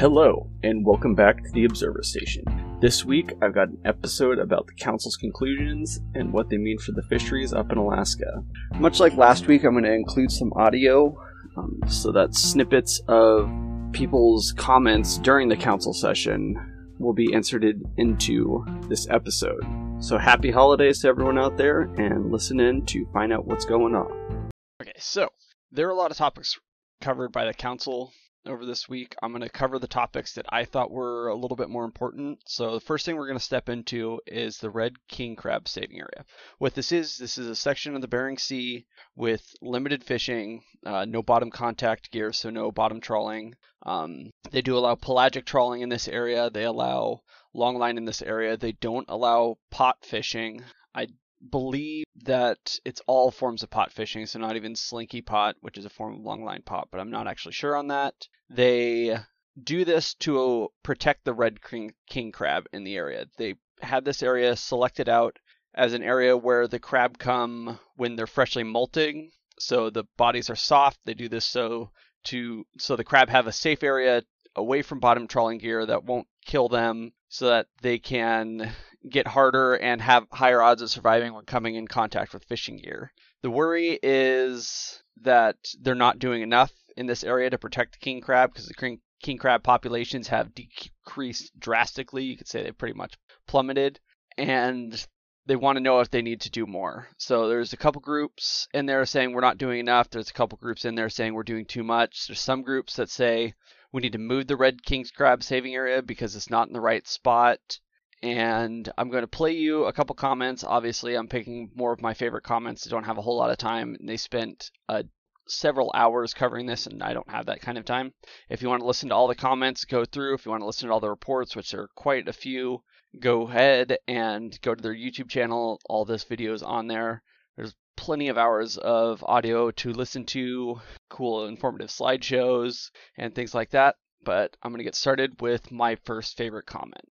[0.00, 2.42] Hello, and welcome back to the Observer Station.
[2.80, 6.92] This week, I've got an episode about the Council's conclusions and what they mean for
[6.92, 8.42] the fisheries up in Alaska.
[8.76, 11.14] Much like last week, I'm going to include some audio,
[11.58, 13.52] um, so that snippets of
[13.92, 16.56] people's comments during the Council session
[16.98, 19.62] will be inserted into this episode.
[19.98, 23.94] So happy holidays to everyone out there, and listen in to find out what's going
[23.94, 24.50] on.
[24.80, 25.28] Okay, so
[25.70, 26.58] there are a lot of topics
[27.02, 28.14] covered by the council
[28.46, 29.14] over this week.
[29.22, 32.38] I'm going to cover the topics that I thought were a little bit more important.
[32.46, 35.98] So the first thing we're going to step into is the red king crab saving
[35.98, 36.24] area.
[36.58, 41.04] What this is, this is a section of the Bering Sea with limited fishing, uh,
[41.04, 43.54] no bottom contact gear, so no bottom trawling.
[43.84, 46.50] Um, they do allow pelagic trawling in this area.
[46.50, 47.22] They allow
[47.54, 48.56] long line in this area.
[48.56, 50.64] They don't allow pot fishing.
[50.94, 51.08] I
[51.48, 55.84] believe that it's all forms of pot fishing, so not even slinky pot, which is
[55.84, 58.14] a form of longline pot, but I'm not actually sure on that.
[58.48, 59.16] They
[59.62, 63.26] do this to protect the red king, crab in the area.
[63.36, 65.38] They had this area selected out
[65.74, 70.56] as an area where the crab come when they're freshly molting, so the bodies are
[70.56, 70.98] soft.
[71.04, 71.90] They do this so
[72.24, 74.22] to so the crab have a safe area
[74.56, 78.72] away from bottom trawling gear that won't kill them so that they can
[79.08, 83.12] get harder and have higher odds of surviving when coming in contact with fishing gear.
[83.42, 88.20] The worry is that they're not doing enough in this area to protect the king
[88.20, 92.24] crab because the king, king crab populations have decreased drastically.
[92.24, 93.14] You could say they've pretty much
[93.46, 94.00] plummeted.
[94.36, 95.06] And
[95.46, 97.08] they want to know if they need to do more.
[97.16, 100.10] So there's a couple groups in there saying we're not doing enough.
[100.10, 102.26] There's a couple groups in there saying we're doing too much.
[102.26, 103.54] There's some groups that say
[103.92, 106.80] we need to move the red king's crab saving area because it's not in the
[106.80, 107.80] right spot
[108.22, 110.62] and I'm going to play you a couple comments.
[110.62, 112.86] Obviously, I'm picking more of my favorite comments.
[112.86, 113.96] I don't have a whole lot of time.
[114.00, 115.04] They spent uh,
[115.48, 118.12] several hours covering this, and I don't have that kind of time.
[118.48, 120.34] If you want to listen to all the comments, go through.
[120.34, 122.82] If you want to listen to all the reports, which are quite a few,
[123.18, 125.80] go ahead and go to their YouTube channel.
[125.88, 127.22] All this video is on there.
[127.56, 133.70] There's plenty of hours of audio to listen to, cool, informative slideshows, and things like
[133.70, 133.96] that.
[134.22, 137.08] But I'm going to get started with my first favorite comment.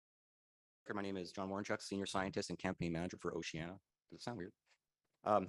[0.95, 3.73] My name is John Warrenchuk, Senior Scientist and Campaign Manager for Oceana.
[4.11, 4.53] Does it sound weird?
[5.25, 5.49] Um,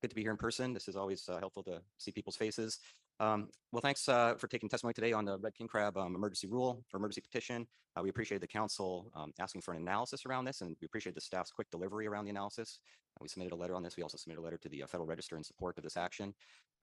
[0.00, 0.72] good to be here in person.
[0.72, 2.78] This is always uh, helpful to see people's faces.
[3.18, 6.46] Um, well, thanks uh, for taking testimony today on the Red King Crab um, emergency
[6.46, 7.66] rule or emergency petition.
[7.96, 11.14] Uh, we appreciate the council um, asking for an analysis around this, and we appreciate
[11.14, 12.78] the staff's quick delivery around the analysis.
[13.16, 13.96] Uh, we submitted a letter on this.
[13.96, 16.32] We also submitted a letter to the uh, Federal Register in support of this action.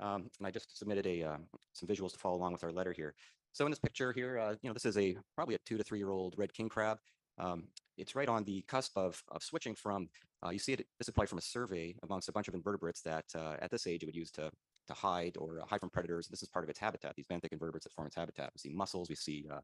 [0.02, 1.38] Um, and I just submitted a uh,
[1.72, 3.16] some visuals to follow along with our letter here.
[3.54, 5.98] So in this picture here, you know, this is a probably a two to three
[5.98, 6.98] year old red king crab.
[7.40, 7.68] Um,
[7.98, 10.10] it's right on the cusp of, of switching from,
[10.46, 13.02] uh, you see it, this is probably from a survey amongst a bunch of invertebrates
[13.02, 14.52] that uh, at this age it would use to,
[14.88, 16.28] to hide or hide from predators.
[16.28, 18.52] This is part of its habitat, these benthic invertebrates that form its habitat.
[18.54, 19.60] We see mussels, we see uh,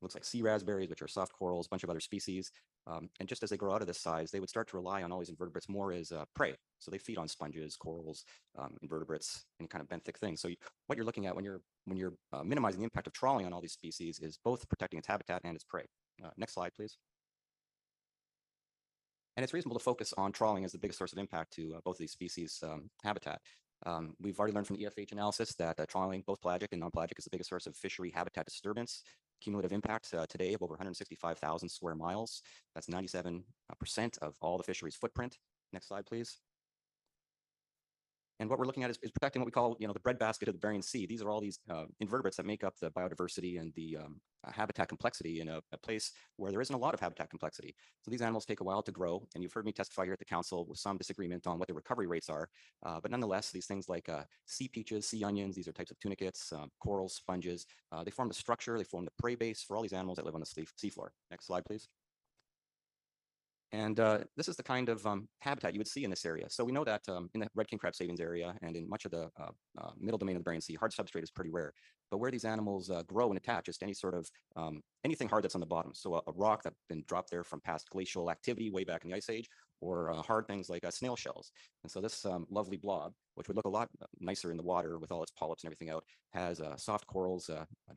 [0.00, 2.50] looks like sea raspberries, which are soft corals, a bunch of other species.
[2.86, 5.02] Um, and just as they grow out of this size, they would start to rely
[5.02, 6.54] on all these invertebrates more as uh, prey.
[6.80, 8.24] So they feed on sponges, corals,
[8.58, 10.40] um, invertebrates, and kind of benthic things.
[10.40, 10.56] So you,
[10.88, 13.52] what you're looking at when you're when you're uh, minimizing the impact of trawling on
[13.52, 15.84] all these species is both protecting its habitat and its prey.
[16.22, 16.98] Uh, next slide, please.
[19.36, 21.80] And it's reasonable to focus on trawling as the biggest source of impact to uh,
[21.84, 23.40] both of these species um, habitat.
[23.84, 27.18] Um, we've already learned from the EFH analysis that uh, trawling, both pelagic and non-pelagic,
[27.18, 29.02] is the biggest source of fishery habitat disturbance.
[29.40, 32.42] Cumulative impact uh, today of over 165,000 square miles.
[32.74, 33.42] That's 97%
[34.18, 35.38] of all the fisheries footprint.
[35.72, 36.38] Next slide, please.
[38.40, 40.48] And what we're looking at is, is, protecting what we call, you know, the breadbasket
[40.48, 41.06] of the Bering Sea.
[41.06, 44.50] These are all these uh, invertebrates that make up the biodiversity and the um, uh,
[44.50, 47.74] habitat complexity in a, a, place where there isn't a lot of habitat complexity.
[48.02, 50.18] So these animals take a while to grow, and you've heard me testify here at
[50.18, 52.48] the council with some disagreement on what the recovery rates are.
[52.84, 55.98] Uh, but nonetheless, these things like uh, sea peaches, sea onions, these are types of
[56.00, 59.76] tunicates, um, corals, sponges, uh, they form the structure, they form the prey base for
[59.76, 61.08] all these animals that live on the seafloor.
[61.30, 61.88] Next slide, please.
[63.72, 66.46] And uh, this is the kind of um, habitat you would see in this area.
[66.50, 69.06] So we know that um, in the red king crab savings area and in much
[69.06, 69.50] of the uh,
[69.80, 71.72] uh, middle domain of the Bering Sea, hard substrate is pretty rare.
[72.10, 75.28] But where these animals uh, grow and attach is to any sort of um, anything
[75.28, 75.92] hard that's on the bottom.
[75.94, 79.10] So a, a, rock that's been dropped there from past glacial activity way back in
[79.10, 79.48] the ice age,
[79.82, 81.50] or uh, hard things like uh, snail shells.
[81.82, 83.90] And so this um, lovely blob, which would look a lot
[84.20, 87.50] nicer in the water with all its polyps and everything out, has soft corals,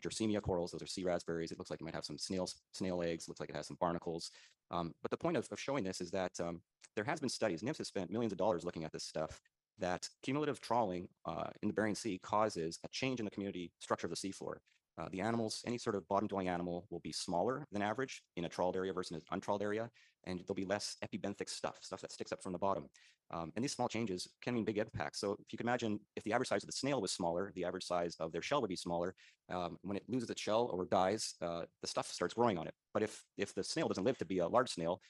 [0.03, 0.71] Gersemia corals.
[0.71, 1.51] Those are sea raspberries.
[1.51, 3.27] It looks like it might have some snails, snail eggs.
[3.27, 4.31] Looks like it has some barnacles.
[4.71, 6.61] Um, but the point of, of, showing this is that um,
[6.95, 9.39] there has been studies, NMFS has spent millions of dollars looking at this stuff,
[9.77, 14.07] that cumulative trawling uh, in the Bering Sea causes a change in the community structure
[14.07, 14.55] of the seafloor.
[14.97, 18.45] Uh, the animals, any sort of bottom dwelling animal will be smaller than average in
[18.45, 19.89] a trawled area versus an untrawled area,
[20.25, 22.87] and there'll be less epibenthic stuff, stuff that sticks up from the bottom.
[23.31, 25.19] Um, and these small changes can mean big impacts.
[25.19, 27.65] So if you can imagine, if the average size of the snail was smaller, the
[27.65, 29.15] average size of their shell would be smaller.
[29.49, 32.73] Um, when it loses its shell or dies, uh, the stuff starts growing on it.
[32.93, 35.01] But if if the snail doesn't live to be a large snail,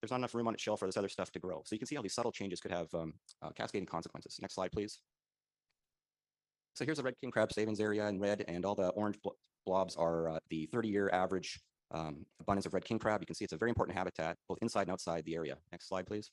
[0.00, 1.62] there's not enough room on its shell for this other stuff to grow.
[1.64, 4.38] So you can see how these subtle changes could have um, uh, cascading consequences.
[4.40, 4.98] Next slide, please.
[6.74, 9.34] So here's the red king crab savings area in red, and all the orange blo
[9.64, 11.60] blobs are uh, the 30-year average
[11.92, 13.20] um, abundance of red king crab.
[13.20, 15.56] You can see it's a very important habitat, both inside and outside the area.
[15.70, 16.32] Next slide, please.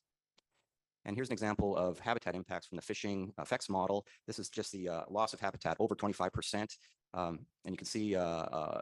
[1.05, 4.05] And here's an example of habitat impacts from the fishing effects model.
[4.27, 6.75] This is just the uh, loss of habitat over 25%.
[7.13, 8.81] Um, and you can see uh, uh,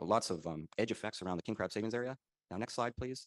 [0.00, 2.16] lots of um, edge effects around the king crab savings area.
[2.50, 3.26] Now, next slide, please.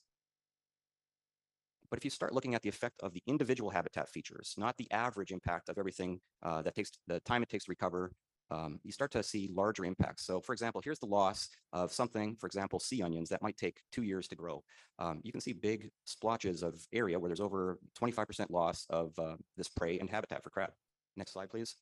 [1.89, 4.89] But if you start looking at the effect of the individual habitat features, not the
[4.91, 8.11] average impact of everything uh, that takes the time it takes to recover,
[8.49, 10.25] um, you start to see larger impacts.
[10.25, 13.81] So for example, here's the loss of something, for example, sea onions that might take
[13.91, 14.63] two years to grow.
[14.99, 19.35] Um, you can see big splotches of area where there's over 25% loss of uh,
[19.57, 20.71] this prey and habitat for crab.
[21.17, 21.75] Next slide, please.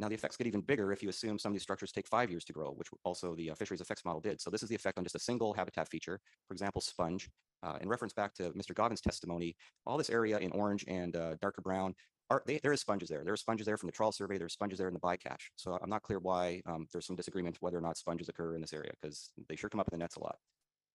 [0.00, 2.30] Now the effects get even bigger if you assume some of these structures take five
[2.30, 4.40] years to grow, which also the uh, fisheries effects model did.
[4.40, 7.28] So this is the effect on just a single habitat feature, for example, sponge.
[7.62, 8.74] Uh, in reference back to Mr.
[8.74, 9.56] Godwin's testimony,
[9.86, 11.94] all this area in orange and uh, darker brown,
[12.30, 13.24] are, they, there is sponges there.
[13.24, 14.38] There are sponges there from the trawl survey.
[14.38, 15.50] There's sponges there in the bycatch.
[15.56, 18.60] So I'm not clear why um, there's some disagreement whether or not sponges occur in
[18.60, 20.36] this area because they sure come up in the nets a lot.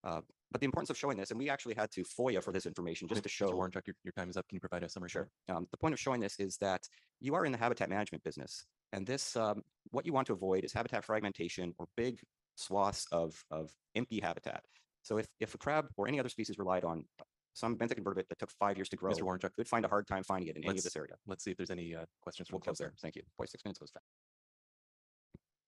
[0.03, 0.21] Uh,
[0.51, 3.07] but the importance of showing this, and we actually had to FOIA for this information
[3.07, 3.49] just to show.
[3.49, 3.53] Mr.
[3.53, 4.47] Warrenchuk, your, your time is up.
[4.47, 5.09] Can you provide a summary?
[5.09, 5.29] Sure.
[5.49, 6.81] Um, the point of showing this is that
[7.19, 10.63] you are in the habitat management business, and this, um, what you want to avoid
[10.63, 12.19] is habitat fragmentation or big
[12.55, 14.63] swaths of, of empty habitat.
[15.03, 17.05] So if, if a crab or any other species relied on
[17.53, 19.21] some benthic invertebrate that took five years to grow, Mr.
[19.21, 21.13] Warrenchuk, would find a hard time finding it in any of Let's- this area.
[21.27, 22.85] let's see if there's any uh, questions from We'll close council.
[22.87, 22.93] there.
[23.01, 23.21] Thank you.
[23.37, 24.05] Boy, six minutes goes fast.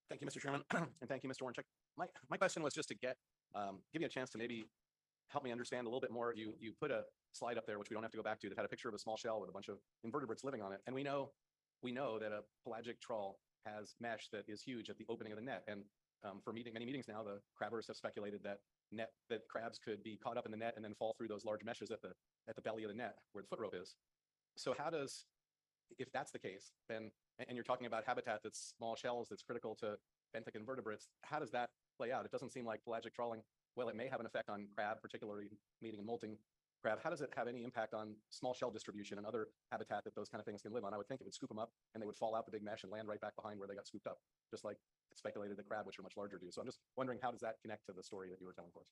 [0.10, 0.40] Thank you, Mr.
[0.42, 1.42] Chairman, and thank you, Mr.
[1.44, 1.64] Warrenchuk.
[1.98, 3.18] My, my question was just to get,
[3.56, 4.66] um, give you a chance to maybe
[5.30, 6.34] help me understand a little bit more.
[6.36, 7.04] You, you put a
[7.34, 8.88] slide up there, which we don't have to go back to, that had a picture
[8.88, 10.80] of a small shell with a bunch of invertebrates living on it.
[10.86, 11.32] And we know,
[11.82, 15.40] we know that a pelagic trawl has mesh that is huge at the opening of
[15.40, 15.64] the net.
[15.68, 15.82] And
[16.24, 18.60] um, for meeting, many meetings now, the crabbers have speculated that
[18.92, 21.46] net, that crabs could be caught up in the net and then fall through those
[21.46, 22.12] large meshes at the,
[22.48, 23.96] at the belly of the net where the foot rope is.
[24.56, 25.26] So how does,
[25.98, 29.76] if that's the case, then, and you're talking about habitat that's small shells that's critical
[29.76, 29.98] to
[30.36, 32.26] benthic invertebrates, how does that play out?
[32.26, 33.42] It doesn't seem like pelagic trawling,
[33.76, 35.50] well, it may have an effect on crab, particularly
[35.82, 36.38] mating and molting
[36.82, 37.00] crab.
[37.04, 40.30] How does it have any impact on small shell distribution and other habitat that those
[40.30, 40.94] kind of things can live on?
[40.94, 42.64] I would think it would scoop them up and they would fall out the big
[42.64, 44.18] mesh and land right back behind where they got scooped up,
[44.50, 44.78] just like
[45.16, 46.48] speculated the crab, which are much larger, do.
[46.52, 48.72] So I'm just wondering, how does that connect to the story that you were telling
[48.74, 48.88] for us?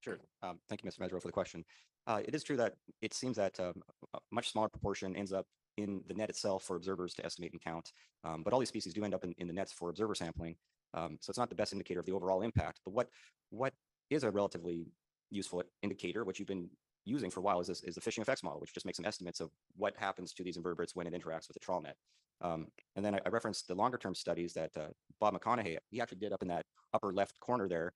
[0.00, 0.18] Sure.
[0.42, 1.00] Um, thank you, Mr.
[1.00, 1.64] Mezirow, for the question.
[2.06, 3.82] Uh, it is true that it seems that um,
[4.14, 5.46] a much smaller proportion ends up
[5.76, 7.92] in the net itself for observers to estimate and count.
[8.24, 10.56] Um, but all these species do end up in, in the nets for observer sampling.
[10.94, 12.80] Um, so it's not the best indicator of the overall impact.
[12.84, 13.08] But what
[13.50, 13.72] what
[14.10, 14.86] is a relatively
[15.30, 16.68] useful indicator, which you've been
[17.10, 19.06] using for a while, is this, is the fishing effects model, which just makes some
[19.06, 21.96] estimates of what happens to these invertebrates when it interacts with the trawl net.
[22.40, 24.88] Um, and then I, I referenced the longer term studies that uh,
[25.20, 26.64] Bob McConnaughey, he actually did up in that
[26.94, 27.92] upper left corner there,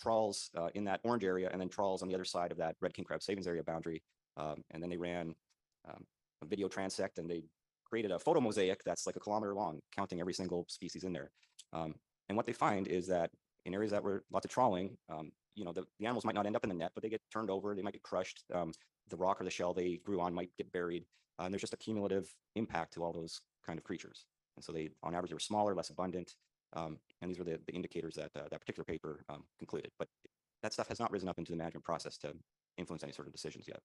[0.00, 2.76] trawls uh, in that orange area and then trawls on the other side of that
[2.80, 4.02] red king crab savings area boundary.
[4.36, 5.34] Um, and then they ran
[5.88, 6.04] um,
[6.42, 7.44] a video transect and they
[7.84, 11.30] created a photo mosaic that's like a kilometer long, counting every single species in there.
[11.72, 11.94] Um,
[12.28, 13.30] and what they find is that
[13.66, 16.46] in areas that were lots of trawling, um, you know, the, the animals might not
[16.46, 18.44] end up in the net, but they get turned over, they might get crushed.
[18.54, 18.72] Um,
[19.08, 21.04] the rock or the shell they grew on might get buried.
[21.38, 24.26] Uh, and there's just a cumulative impact to all those kind of creatures.
[24.56, 26.34] And so they, on average, they were smaller, less abundant.
[26.74, 29.90] Um, and these were the, the indicators that uh, that particular paper um, concluded.
[29.98, 30.08] But
[30.62, 32.32] that stuff has not risen up into the management process to
[32.78, 33.80] influence any sort of decisions yet.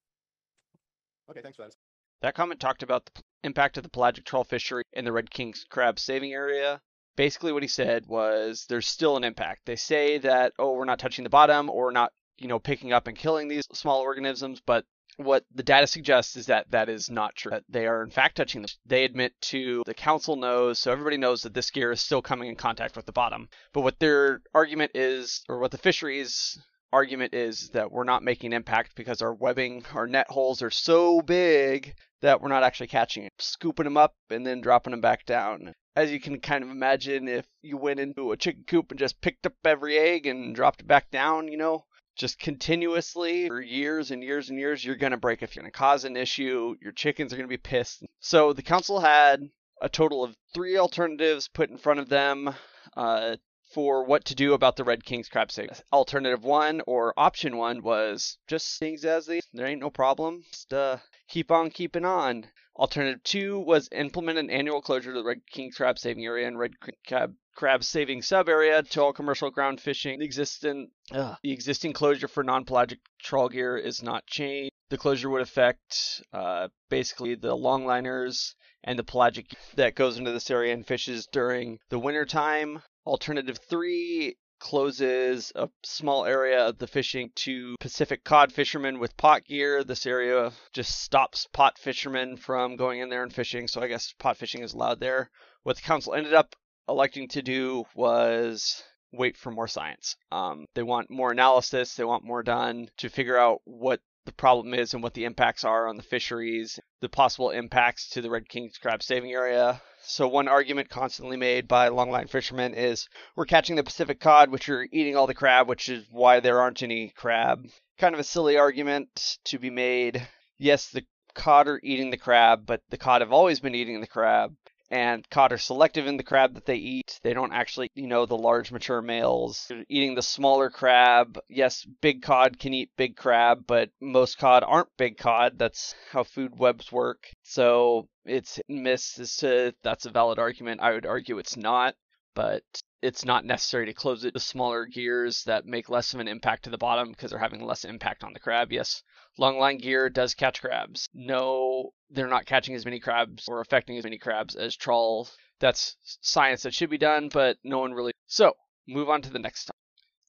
[1.30, 1.74] Okay, thanks for that.
[2.22, 5.66] That comment talked about the impact of the pelagic trawl fishery in the red king's
[5.70, 6.80] crab saving area.
[7.18, 9.66] Basically, what he said was there's still an impact.
[9.66, 13.08] They say that oh, we're not touching the bottom or not, you know, picking up
[13.08, 14.86] and killing these small organisms, but
[15.18, 17.50] what the data suggests is that that is not true.
[17.50, 18.70] That they are in fact touching them.
[18.86, 22.50] They admit to the council knows, so everybody knows that this gear is still coming
[22.50, 23.50] in contact with the bottom.
[23.74, 26.60] But what their argument is, or what the fisheries
[26.94, 31.22] argument is that we're not making impact because our webbing, our net holes are so
[31.22, 35.26] big that we're not actually catching it, scooping them up and then dropping them back
[35.26, 35.74] down.
[35.98, 39.20] As you can kind of imagine, if you went into a chicken coop and just
[39.20, 41.86] picked up every egg and dropped it back down, you know,
[42.16, 45.42] just continuously for years and years and years, you're going to break.
[45.42, 48.04] If you're going to cause an issue, your chickens are going to be pissed.
[48.20, 49.50] So the council had
[49.82, 52.54] a total of three alternatives put in front of them.
[52.96, 53.38] Uh,
[53.74, 55.76] for what to do about the Red King's crab saving.
[55.92, 60.46] Alternative one or option one was just things as they there ain't no problem.
[60.52, 62.46] Just uh, keep on keeping on.
[62.78, 66.60] Alternative two was implement an annual closure to the Red King crab saving area and
[66.60, 66.74] Red
[67.08, 70.20] Crab crab saving sub area to all commercial ground fishing.
[70.20, 74.72] The existing uh, the existing closure for non-pelagic trawl gear is not changed.
[74.90, 78.54] The closure would affect uh, basically the longliners
[78.84, 82.84] and the pelagic that goes into this area and fishes during the winter time.
[83.06, 89.46] Alternative three closes a small area of the fishing to Pacific cod fishermen with pot
[89.46, 89.84] gear.
[89.84, 94.14] This area just stops pot fishermen from going in there and fishing, so I guess
[94.20, 95.30] pot fishing is allowed there.
[95.64, 96.56] What the council ended up
[96.88, 100.16] electing to do was wait for more science.
[100.32, 104.74] Um, they want more analysis, they want more done to figure out what the problem
[104.74, 108.48] is and what the impacts are on the fisheries, the possible impacts to the red
[108.50, 109.82] king's crab saving area.
[110.10, 114.70] So one argument constantly made by longline fishermen is we're catching the Pacific cod, which
[114.70, 117.68] are eating all the crab, which is why there aren't any crab.
[117.98, 120.26] Kind of a silly argument to be made.
[120.58, 124.08] Yes, the cod are eating the crab, but the cod have always been eating the
[124.08, 124.56] crab
[124.90, 127.20] and cod are selective in the crab that they eat.
[127.24, 129.72] They don't actually, you know, the large mature males.
[129.90, 131.40] Eating the smaller crab.
[131.50, 135.58] Yes, big cod can eat big crab, but most cod aren't big cod.
[135.58, 137.30] That's how food webs work.
[137.44, 140.82] So it's miss as to that's a valid argument.
[140.82, 141.96] I would argue it's not,
[142.34, 142.64] but
[143.02, 146.64] it's not necessary to close it to smaller gears that make less of an impact
[146.64, 148.72] to the bottom because they're having less impact on the crab.
[148.72, 149.04] Yes,
[149.40, 151.08] longline gear does catch crabs.
[151.14, 155.36] No, they're not catching as many crabs or affecting as many crabs as trawls.
[155.60, 158.14] That's science that should be done, but no one really.
[158.28, 158.54] So,
[158.88, 159.70] move on to the next.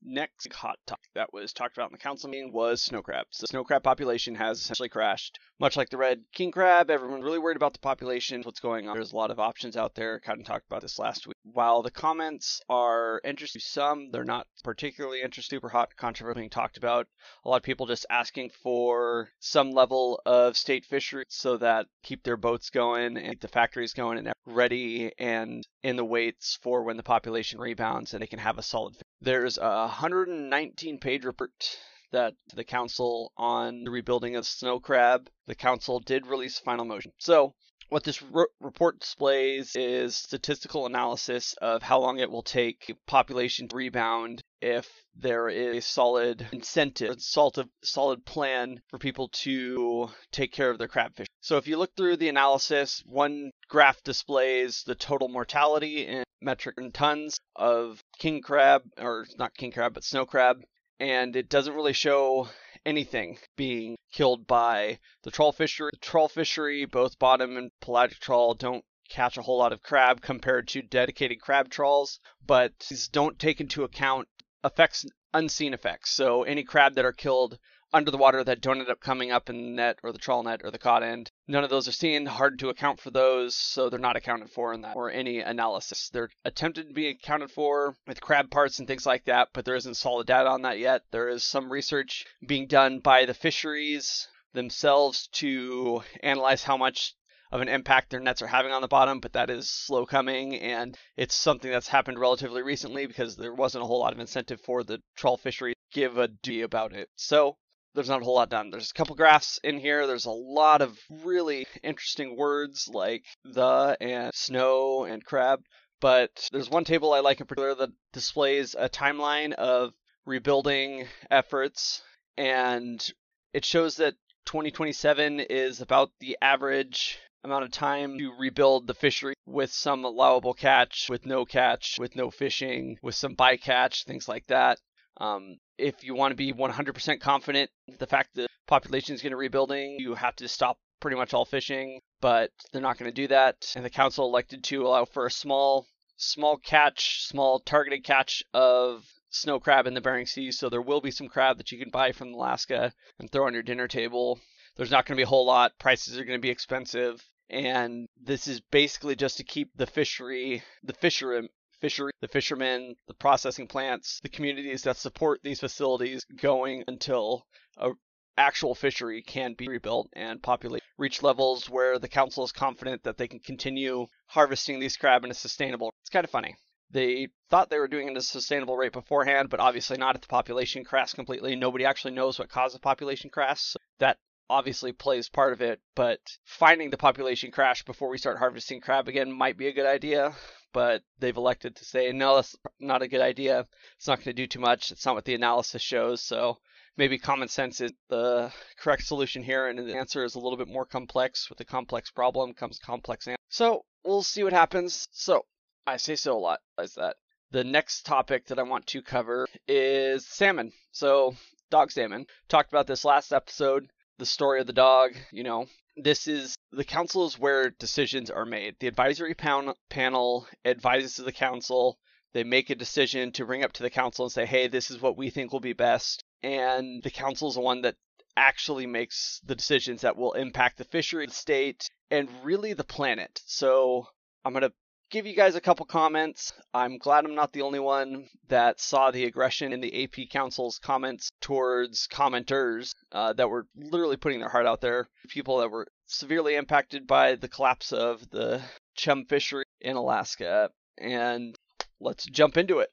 [0.02, 3.38] Next hot topic that was talked about in the council meeting was snow crabs.
[3.38, 5.38] The snow crab population has essentially crashed.
[5.60, 8.94] Much like the red king crab, everyone's really worried about the population, what's going on.
[8.94, 10.20] There's a lot of options out there.
[10.20, 11.34] Kind of talked about this last week.
[11.42, 16.50] While the comments are interesting to some, they're not particularly interesting, super hot controversy being
[16.50, 17.08] talked about.
[17.44, 22.22] A lot of people just asking for some level of state fishery so that keep
[22.22, 26.96] their boats going and the factories going and ready and in the weights for when
[26.96, 28.94] the population rebounds and they can have a solid.
[29.20, 31.78] There's a 119 page report
[32.10, 35.28] that the council on the rebuilding of snow crab.
[35.46, 37.12] The council did release final motion.
[37.18, 37.54] So
[37.88, 43.68] what this re- report displays is statistical analysis of how long it will take population
[43.68, 50.52] to rebound if there is a solid incentive, solid, solid plan for people to take
[50.52, 51.26] care of their crabfish.
[51.40, 56.76] So if you look through the analysis, one graph displays the total mortality in metric
[56.92, 60.62] tons of king crab, or not king crab, but snow crab,
[61.00, 62.48] and it doesn't really show
[62.84, 65.90] anything being killed by the trawl fishery.
[65.92, 70.20] The trawl fishery, both bottom and pelagic trawl, don't catch a whole lot of crab
[70.20, 74.28] compared to dedicated crab trawls, but these don't take into account
[74.64, 76.10] effects, unseen effects.
[76.10, 77.58] So any crab that are killed
[77.92, 80.42] under the water that don't end up coming up in the net or the trawl
[80.42, 81.30] net or the cod end.
[81.46, 84.74] None of those are seen, hard to account for those, so they're not accounted for
[84.74, 86.10] in that or any analysis.
[86.10, 89.76] They're attempted to be accounted for with crab parts and things like that, but there
[89.76, 91.02] isn't solid data on that yet.
[91.10, 97.14] There is some research being done by the fisheries themselves to analyze how much
[97.50, 100.54] of an impact their nets are having on the bottom, but that is slow coming,
[100.56, 104.60] and it's something that's happened relatively recently because there wasn't a whole lot of incentive
[104.60, 107.08] for the trawl fishery to give a d about it.
[107.16, 107.56] So
[107.94, 108.70] there's not a whole lot done.
[108.70, 110.06] There's a couple graphs in here.
[110.06, 115.60] There's a lot of really interesting words like the and snow and crab.
[116.00, 119.94] But there's one table I like in particular that displays a timeline of
[120.26, 122.02] rebuilding efforts,
[122.36, 123.04] and
[123.52, 124.14] it shows that
[124.44, 130.54] 2027 is about the average amount of time to rebuild the fishery with some allowable
[130.54, 134.78] catch, with no catch, with no fishing, with some bycatch, things like that.
[135.18, 139.32] Um, if you want to be 100% confident the fact that the population is going
[139.32, 143.14] to rebuilding, you have to stop pretty much all fishing, but they're not going to
[143.14, 143.72] do that.
[143.74, 149.04] And the council elected to allow for a small, small catch, small targeted catch of
[149.30, 150.50] snow crab in the Bering Sea.
[150.50, 153.54] So there will be some crab that you can buy from Alaska and throw on
[153.54, 154.40] your dinner table.
[154.78, 155.78] There's not going to be a whole lot.
[155.78, 157.22] Prices are going to be expensive.
[157.50, 161.42] And this is basically just to keep the fishery, the fisher,
[161.80, 167.90] fishery, the fishermen, the processing plants, the communities that support these facilities going until a
[168.36, 173.18] actual fishery can be rebuilt and populate reach levels where the council is confident that
[173.18, 175.92] they can continue harvesting these crab in a sustainable.
[176.02, 176.54] It's kind of funny.
[176.90, 180.22] They thought they were doing it at a sustainable rate beforehand, but obviously not if
[180.22, 181.56] the population crash completely.
[181.56, 183.60] Nobody actually knows what caused the population crash.
[183.60, 184.18] So that
[184.50, 189.08] obviously plays part of it, but finding the population crash before we start harvesting crab
[189.08, 190.32] again might be a good idea.
[190.72, 193.66] But they've elected to say, no, that's not a good idea.
[193.96, 194.92] It's not going to do too much.
[194.92, 196.22] It's not what the analysis shows.
[196.22, 196.58] So
[196.96, 200.68] maybe common sense is the correct solution here, and the answer is a little bit
[200.68, 201.48] more complex.
[201.48, 203.38] With a complex problem comes complex answer.
[203.48, 205.08] So we'll see what happens.
[205.10, 205.46] So
[205.86, 206.60] I say so a lot.
[206.78, 207.16] Is that
[207.50, 210.72] the next topic that I want to cover is salmon.
[210.92, 211.34] So,
[211.70, 212.26] dog salmon.
[212.48, 213.88] Talked about this last episode.
[214.18, 215.16] The story of the dog.
[215.30, 218.76] You know, this is the council is where decisions are made.
[218.80, 221.98] The advisory pan- panel advises the council.
[222.32, 225.00] They make a decision to bring up to the council and say, "Hey, this is
[225.00, 227.96] what we think will be best." And the council is the one that
[228.36, 233.40] actually makes the decisions that will impact the fishery, the state, and really the planet.
[233.46, 234.06] So
[234.44, 234.72] I'm going to
[235.10, 236.52] give you guys a couple comments.
[236.74, 240.78] I'm glad I'm not the only one that saw the aggression in the AP Council's
[240.78, 245.08] comments towards commenters uh, that were literally putting their heart out there.
[245.28, 248.60] People that were severely impacted by the collapse of the
[248.94, 250.70] chum fishery in Alaska.
[250.98, 251.56] And
[252.00, 252.90] let's jump into it.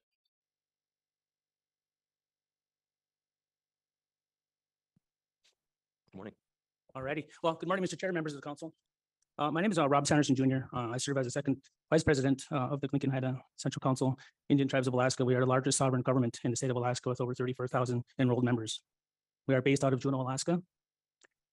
[6.12, 6.34] Good morning.
[6.96, 7.26] Alrighty.
[7.44, 8.00] Well, good morning, Mr.
[8.00, 8.74] Chair, members of the council.
[9.38, 10.60] Uh, my name is uh, Rob Sanderson Jr.
[10.74, 11.58] Uh, I serve as the second
[11.90, 15.26] vice president uh, of the Tlingit Haida Central Council, Indian Tribes of Alaska.
[15.26, 18.04] We are the largest sovereign government in the state of Alaska with over thirty-four thousand
[18.18, 18.80] enrolled members.
[19.48, 20.62] We are based out of Juneau, Alaska.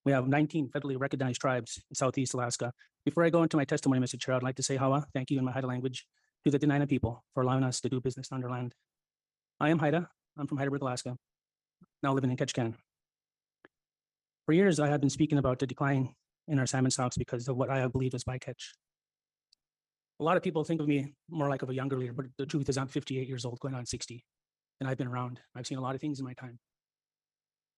[0.04, 2.72] We have nineteen federally recognized tribes in Southeast Alaska.
[3.04, 4.20] Before I go into my testimony, Mr.
[4.20, 6.06] Chair, I'd like to say Hawa, thank you in my Haida language,
[6.44, 8.76] to the Dena'ina people for allowing us to do business on their land.
[9.58, 10.08] I am Haida.
[10.38, 11.16] I'm from Hydaburg, Alaska,
[12.00, 12.74] now living in Ketchikan.
[14.46, 16.14] For years, I have been speaking about the decline
[16.48, 18.72] in our salmon stocks because of what I believe is bycatch.
[20.20, 22.46] A lot of people think of me more like of a younger leader, but the
[22.46, 24.24] truth is I'm 58 years old, going on 60.
[24.80, 25.40] And I've been around.
[25.54, 26.58] I've seen a lot of things in my time.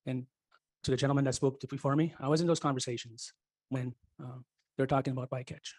[0.06, 0.26] And
[0.84, 3.32] to the gentleman that spoke before me, I was in those conversations
[3.68, 4.38] when uh,
[4.76, 5.72] they're talking about bycatch.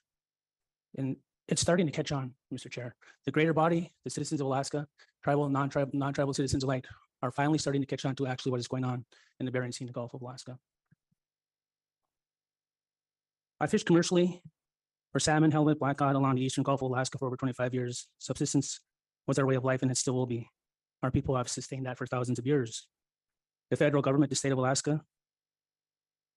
[0.98, 2.70] And it's starting to catch on, Mr.
[2.70, 2.96] Chair.
[3.26, 4.88] The greater body, the citizens of Alaska,
[5.24, 6.88] tribal, non-tribal, non-tribal citizens alike
[7.22, 9.06] are finally starting to catch on to actually what is going on
[9.40, 10.58] in the Bering Sea and the Gulf of Alaska.
[13.66, 14.44] I fished commercially
[15.12, 18.08] for salmon, halibut, black cod along the eastern Gulf of Alaska for over 25 years.
[18.20, 18.80] Subsistence
[19.26, 20.48] was our way of life and it still will be.
[21.02, 22.86] Our people have sustained that for thousands of years.
[23.72, 25.02] The federal government, the state of Alaska,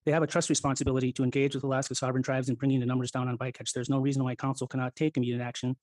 [0.07, 3.11] they have a trust responsibility to engage with Alaska sovereign tribes in bringing the numbers
[3.11, 3.75] down on bycatch.
[3.75, 5.77] There's no reason why council cannot take immediate action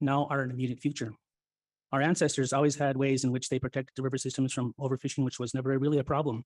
[0.00, 1.12] now or in the immediate future.
[1.92, 5.38] Our ancestors always had ways in which they protected the river systems from overfishing, which
[5.38, 6.42] was never really a problem.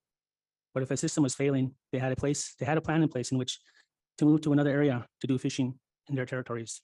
[0.75, 3.09] But if a system was failing, they had a place, they had a plan in
[3.09, 3.59] place in which
[4.21, 5.75] to move to another area to do fishing
[6.09, 6.83] in their territories.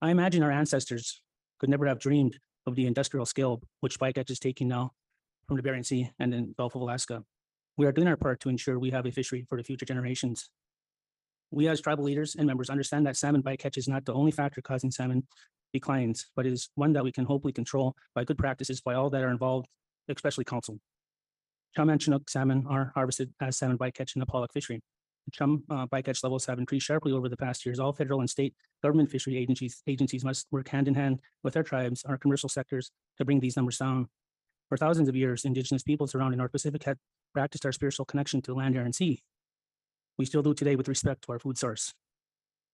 [0.00, 1.20] I imagine our ancestors
[1.58, 4.92] could never have dreamed of the industrial scale which bycatch is taking now
[5.48, 7.24] from the Bering Sea and then Gulf of Alaska.
[7.76, 10.48] We are doing our part to ensure we have a fishery for the future generations.
[11.50, 14.62] We as tribal leaders and members understand that salmon bycatch is not the only factor
[14.62, 15.26] causing salmon
[15.72, 19.24] declines, but is one that we can hopefully control by good practices by all that
[19.24, 19.66] are involved,
[20.08, 20.78] especially council.
[21.74, 24.80] Chum and Chinook salmon are harvested as salmon bycatch in the pollock fishery.
[25.30, 27.78] Chum uh, bycatch levels have increased sharply over the past years.
[27.78, 31.62] All federal and state government fishery agencies agencies must work hand in hand with our
[31.62, 34.08] tribes, our commercial sectors, to bring these numbers down.
[34.68, 36.98] For thousands of years, indigenous peoples around the North Pacific had
[37.32, 39.22] practiced our spiritual connection to land, air, and sea.
[40.18, 41.92] We still do today with respect to our food source.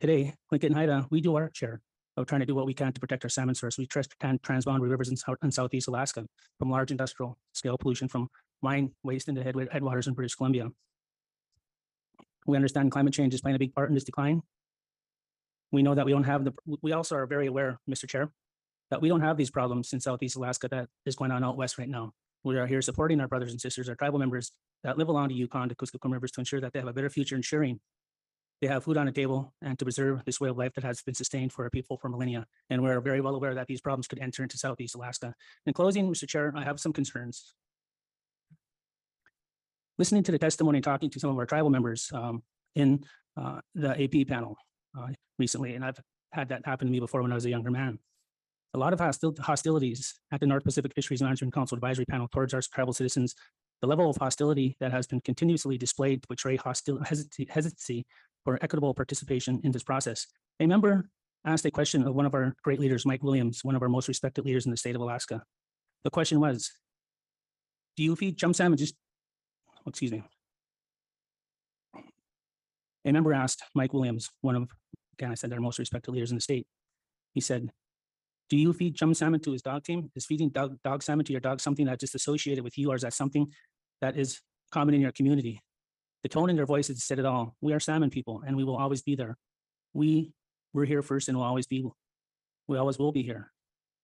[0.00, 1.80] Today, Tlingit and Haida, we do our share
[2.16, 3.78] of trying to do what we can to protect our salmon source.
[3.78, 6.26] We trust tran- transboundary rivers in, South, in Southeast Alaska
[6.58, 8.28] from large industrial scale pollution from
[8.62, 10.68] mine waste into head, headwaters in British Columbia.
[12.46, 14.42] We understand climate change is playing a big part in this decline.
[15.72, 18.08] We know that we don't have the, we also are very aware, Mr.
[18.08, 18.30] Chair,
[18.90, 21.76] that we don't have these problems in Southeast Alaska that is going on out west
[21.76, 22.12] right now.
[22.44, 24.52] We are here supporting our brothers and sisters, our tribal members
[24.84, 27.10] that live along the Yukon, the Kuskokwim rivers to ensure that they have a better
[27.10, 27.80] future, ensuring
[28.62, 31.02] they have food on the table and to preserve this way of life that has
[31.02, 32.46] been sustained for our people for millennia.
[32.70, 35.34] And we're very well aware that these problems could enter into Southeast Alaska.
[35.66, 36.26] In closing, Mr.
[36.26, 37.54] Chair, I have some concerns.
[39.98, 42.42] Listening to the testimony, and talking to some of our tribal members um,
[42.74, 43.04] in
[43.36, 44.56] uh, the AP panel
[44.98, 45.98] uh, recently, and I've
[46.32, 47.98] had that happen to me before when I was a younger man.
[48.74, 52.52] A lot of hostil- hostilities at the North Pacific Fisheries Management Council Advisory Panel towards
[52.52, 53.34] our tribal citizens.
[53.80, 58.06] The level of hostility that has been continuously displayed to portray hostil- hesitancy, hesitancy
[58.44, 60.26] for equitable participation in this process.
[60.60, 61.08] A member
[61.44, 64.08] asked a question of one of our great leaders, Mike Williams, one of our most
[64.08, 65.42] respected leaders in the state of Alaska.
[66.04, 66.70] The question was,
[67.96, 68.94] do you feed chum salmon just,
[69.86, 70.22] excuse me.
[73.04, 74.68] A member asked Mike Williams, one of,
[75.18, 76.66] again, I said our most respected leaders in the state.
[77.32, 77.70] He said,
[78.48, 80.10] do you feed chum salmon to his dog team?
[80.14, 82.94] Is feeding dog, dog salmon to your dog something that's just associated with you, or
[82.94, 83.52] is that something
[84.00, 85.62] that is common in your community?
[86.22, 87.56] The tone in their voices said it all.
[87.60, 89.36] We are salmon people and we will always be there.
[89.94, 90.32] We
[90.72, 91.84] were here first and will always be,
[92.68, 93.52] we always will be here.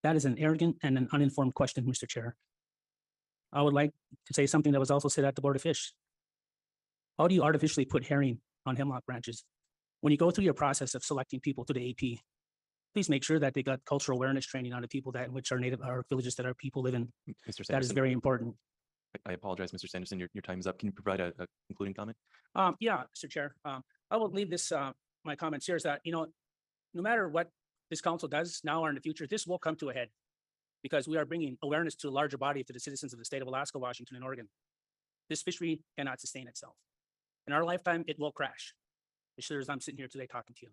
[0.03, 2.07] That is an arrogant and an uninformed question, Mr.
[2.07, 2.35] Chair.
[3.53, 3.91] I would like
[4.27, 5.93] to say something that was also said at the Board of Fish.
[7.17, 9.43] How do you artificially put herring on hemlock branches?
[10.01, 12.19] When you go through your process of selecting people to the AP,
[12.93, 15.59] please make sure that they got cultural awareness training on the people that, which are
[15.59, 17.05] native, our villages that our people live in.
[17.05, 17.35] Mr.
[17.47, 18.55] That is Sanderson, very important.
[18.55, 18.59] I-
[19.27, 19.87] I apologize, Mr.
[19.87, 20.79] Sanderson, your, your time is up.
[20.79, 22.17] Can you provide a, a concluding comment?
[22.55, 23.29] Um, yeah, Mr.
[23.29, 24.91] Chair, um, I will leave this, uh,
[25.23, 26.25] my comments here is that, you know,
[26.95, 27.49] no matter what
[27.91, 30.09] this council does now or in the future, this will come to a head.
[30.83, 33.41] Because we are bringing awareness to a larger body to the citizens of the state
[33.41, 34.49] of Alaska, Washington and Oregon.
[35.29, 36.75] This fishery cannot sustain itself.
[37.47, 38.73] In our lifetime, it will crash.
[39.37, 40.71] As sure as I'm sitting here today talking to you.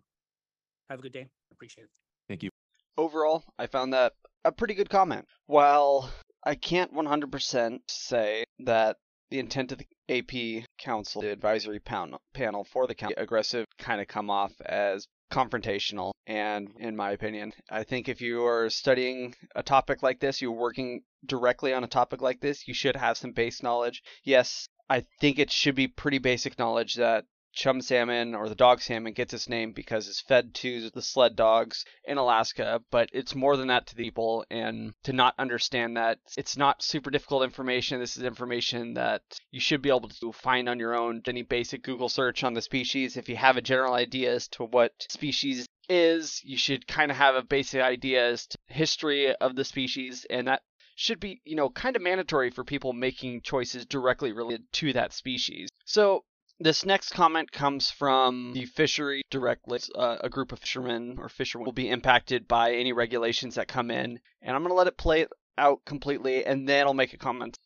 [0.89, 1.27] Have a good day.
[1.51, 1.89] Appreciate it.
[2.27, 2.49] Thank you.
[2.97, 5.25] Overall, I found that a pretty good comment.
[5.47, 6.11] While
[6.43, 8.97] I can't 100% say that
[9.29, 14.01] the intent of the AP Council, the advisory panel, panel for the county, aggressive kind
[14.01, 16.11] of come off as confrontational.
[16.27, 20.51] And in my opinion, I think if you are studying a topic like this, you're
[20.51, 24.03] working directly on a topic like this, you should have some base knowledge.
[24.23, 28.81] Yes, I think it should be pretty basic knowledge that chum salmon or the dog
[28.81, 33.35] salmon gets its name because it's fed to the sled dogs in Alaska, but it's
[33.35, 37.43] more than that to the people and to not understand that it's not super difficult
[37.43, 37.99] information.
[37.99, 41.21] This is information that you should be able to find on your own.
[41.27, 43.17] Any basic Google search on the species.
[43.17, 47.17] If you have a general idea as to what species is, you should kind of
[47.17, 50.61] have a basic idea as to history of the species and that
[50.95, 55.13] should be, you know, kind of mandatory for people making choices directly related to that
[55.13, 55.69] species.
[55.85, 56.25] So
[56.61, 59.79] this next comment comes from the fishery directly.
[59.95, 63.89] Uh, a group of fishermen or fishermen will be impacted by any regulations that come
[63.89, 65.25] in, and I'm going to let it play
[65.57, 67.57] out completely, and then I'll make a comment.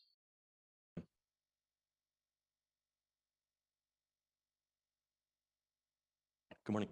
[6.65, 6.89] Good morning.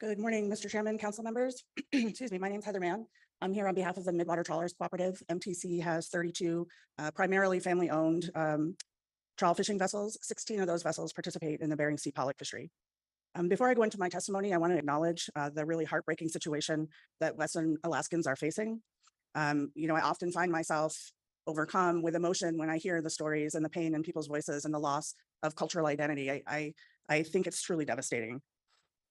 [0.00, 0.68] Good morning, Mr.
[0.68, 1.64] Chairman, council members.
[1.92, 3.06] Excuse me, my name is Heather Mann.
[3.40, 5.22] I'm here on behalf of the Midwater Trawlers Cooperative.
[5.30, 6.66] MTC has thirty-two
[6.98, 8.76] uh, primarily family-owned um,
[9.38, 10.18] trawl fishing vessels.
[10.20, 12.70] Sixteen of those vessels participate in the Bering Sea pollock fishery.
[13.34, 16.28] Um, Before I go into my testimony, I want to acknowledge uh, the really heartbreaking
[16.28, 16.88] situation
[17.20, 18.82] that Western Alaskans are facing.
[19.34, 21.12] Um, You know, I often find myself
[21.46, 24.74] overcome with emotion when I hear the stories and the pain in people's voices and
[24.74, 26.30] the loss of cultural identity.
[26.30, 26.74] I, I,
[27.08, 28.42] I think it's truly devastating.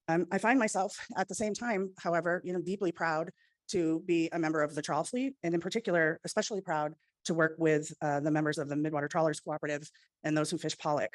[0.07, 3.31] Um, I find myself at the same time, however, you know, deeply proud
[3.69, 6.93] to be a member of the trawl fleet and in particular, especially proud
[7.27, 9.89] to work with uh, the members of the Midwater Trawlers Cooperative
[10.23, 11.11] and those who fish pollock.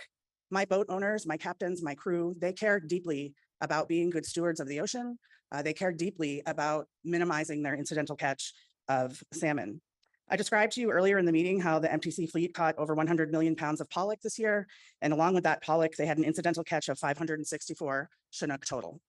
[0.51, 4.69] My boat owners, my captains, my crew, they care deeply about being good stewards of
[4.69, 5.19] the ocean.
[5.51, 8.53] Uh, they care deeply about minimizing their incidental catch
[8.89, 9.81] of salmon.
[10.29, 13.31] I described to you earlier in the meeting how the MTC fleet caught over 100
[13.31, 14.67] million pounds of pollock this year.
[15.03, 19.01] And along with that pollock, they had an incidental catch of 564 Chinook total.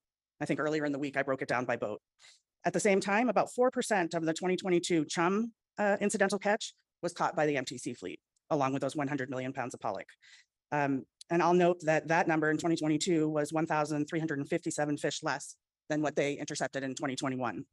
[0.41, 2.01] I think earlier in the week, I broke it down by boat.
[2.65, 7.35] At the same time, about 4% of the 2022 chum uh, incidental catch was caught
[7.35, 10.07] by the MTC fleet, along with those 100 million pounds of pollock.
[10.71, 15.55] Um, and I'll note that that number in 2022 was 1,357 fish less
[15.89, 17.65] than what they intercepted in 2021.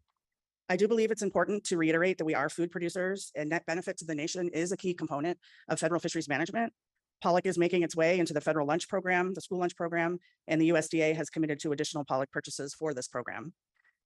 [0.68, 3.96] I do believe it's important to reiterate that we are food producers and net benefit
[3.98, 5.38] to the nation is a key component
[5.68, 6.72] of federal fisheries management.
[7.20, 10.60] Pollock is making its way into the federal lunch program, the school lunch program, and
[10.60, 13.52] the USDA has committed to additional pollock purchases for this program.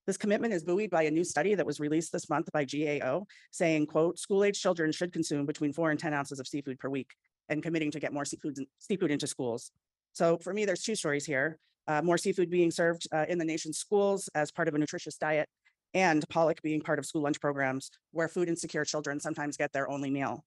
[0.07, 3.27] This commitment is buoyed by a new study that was released this month by GAO
[3.53, 7.11] saying, quote, school-age children should consume between four and 10 ounces of seafood per week
[7.49, 9.71] and committing to get more seafood, seafood into schools.
[10.13, 11.59] So for me, there's two stories here.
[11.87, 15.17] Uh, more seafood being served uh, in the nation's schools as part of a nutritious
[15.17, 15.49] diet
[15.95, 19.91] and pollock being part of school lunch programs where food insecure children sometimes get their
[19.91, 20.45] only meal.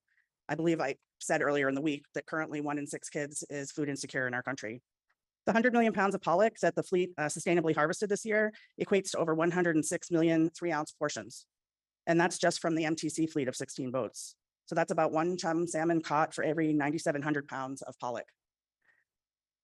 [0.49, 3.71] I believe I said earlier in the week that currently one in six kids is
[3.71, 4.81] food insecure in our country.
[5.47, 9.11] The 100 million pounds of pollock that the fleet uh, sustainably harvested this year equates
[9.11, 11.45] to over 106 million three ounce portions.
[12.05, 14.35] And that's just from the MTC fleet of 16 boats.
[14.65, 18.25] So that's about one chum salmon caught for every 9,700 pounds of pollock.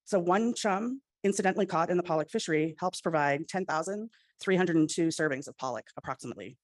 [0.05, 5.87] So one chum incidentally caught in the pollock fishery helps provide 10,302 servings of pollock
[5.97, 6.55] approximately.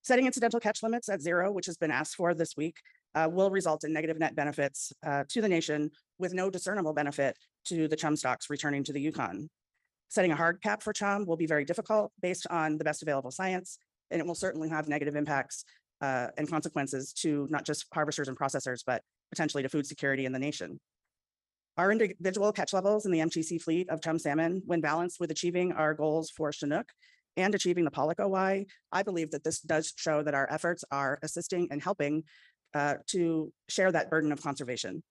[0.00, 2.78] Setting incidental catch limits at zero, which has been asked for this week,
[3.14, 7.36] uh, will result in negative net benefits uh, to the nation with no discernible benefit
[7.66, 9.48] to the chum stocks returning to the Yukon.
[10.08, 13.30] Setting a hard cap for chum will be very difficult based on the best available
[13.30, 13.78] science,
[14.10, 15.64] and it will certainly have negative impacts
[16.00, 20.32] uh, and consequences to not just harvesters and processors, but potentially to food security in
[20.32, 20.80] the nation.
[21.76, 25.72] Our individual catch levels in the MTC fleet of chum salmon, when balanced with achieving
[25.72, 26.88] our goals for Chinook
[27.36, 31.20] and achieving the pollock OY, I believe that this does show that our efforts are
[31.22, 32.24] assisting and helping
[32.74, 35.02] uh, to share that burden of conservation.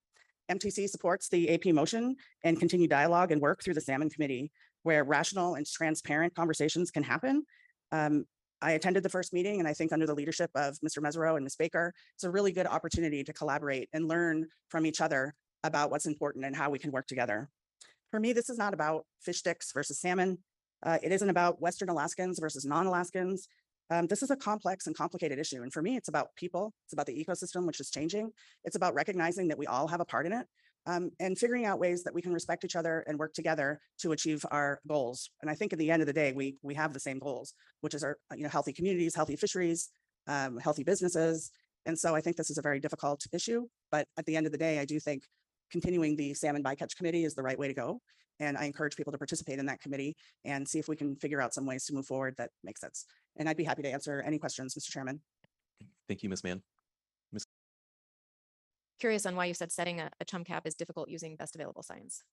[0.52, 4.52] MTC supports the AP motion and continued dialogue and work through the Salmon Committee,
[4.84, 7.44] where rational and transparent conversations can happen.
[7.92, 8.26] Um,
[8.62, 11.00] I attended the first meeting, and I think under the leadership of Mr.
[11.00, 11.56] Mezirow and Ms.
[11.58, 16.06] Baker, it's a really good opportunity to collaborate and learn from each other about what's
[16.06, 17.50] important and how we can work together.
[18.10, 20.40] For me, this is not about fish sticks versus salmon.
[20.84, 23.48] Uh, it isn't about Western Alaskans versus non-Alaskans.
[23.90, 25.62] Um, this is a complex and complicated issue.
[25.64, 26.74] And for me, it's about people.
[26.86, 28.32] It's about the ecosystem, which is changing.
[28.64, 30.46] It's about recognizing that we all have a part in it
[30.88, 34.14] um, and figuring out ways that we can respect each other and work together to
[34.14, 35.30] achieve our goals.
[35.42, 37.54] And I think at the end of the day, we we have the same goals,
[37.82, 39.90] which is our you know healthy communities, healthy fisheries,
[40.28, 41.52] um, healthy businesses.
[41.86, 43.68] And so I think this is a very difficult issue.
[43.92, 45.24] But at the end of the day, I do think
[45.72, 48.02] continuing the salmon bycatch committee is the right way to go.
[48.40, 51.42] And I encourage people to participate in that committee and see if we can figure
[51.42, 53.06] out some ways to move forward that make sense.
[53.36, 54.92] And I'd be happy to answer any questions, Mr.
[54.92, 55.22] Chairman.
[56.08, 56.44] Thank you, Ms.
[56.44, 56.62] Mann.
[59.00, 61.84] Curious on why you said setting a, a chum cap is difficult using best available
[61.84, 62.24] science.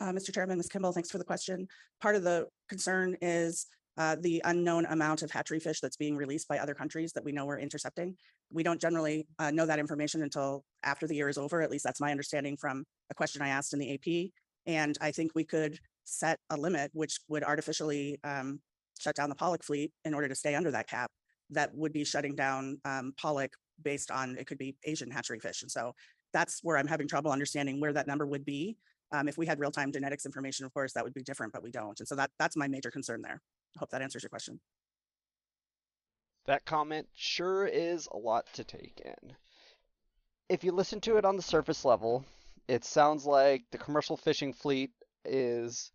[0.00, 0.32] Uh, Mr.
[0.32, 0.68] Chairman, Ms.
[0.68, 1.66] Kimball, thanks for the question.
[2.00, 6.48] Part of the concern is uh, the unknown amount of hatchery fish that's being released
[6.48, 8.16] by other countries that we know we're intercepting.
[8.52, 11.62] We don't generally uh, know that information until after the year is over.
[11.62, 14.30] At least that's my understanding from a question I asked in the AP.
[14.66, 18.60] And I think we could set a limit which would artificially um,
[18.98, 21.10] shut down the pollock fleet in order to stay under that cap.
[21.50, 25.62] That would be shutting down um, pollock based on it could be Asian hatchery fish.
[25.62, 25.92] And so
[26.32, 28.76] that's where I'm having trouble understanding where that number would be.
[29.12, 31.70] Um, if we had real-time genetics information, of course, that would be different, but we
[31.70, 31.98] don't.
[32.00, 33.40] And so that that's my major concern there.
[33.76, 34.60] I hope that answers your question.
[36.46, 39.36] That comment sure is a lot to take in.
[40.48, 42.24] If you listen to it on the surface level,
[42.68, 44.90] it sounds like the commercial fishing fleet
[45.24, 45.90] is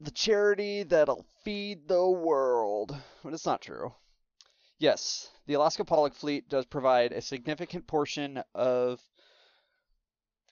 [0.00, 2.96] the charity that'll feed the world.
[3.22, 3.92] But it's not true.
[4.78, 9.00] Yes, the Alaska Pollock Fleet does provide a significant portion of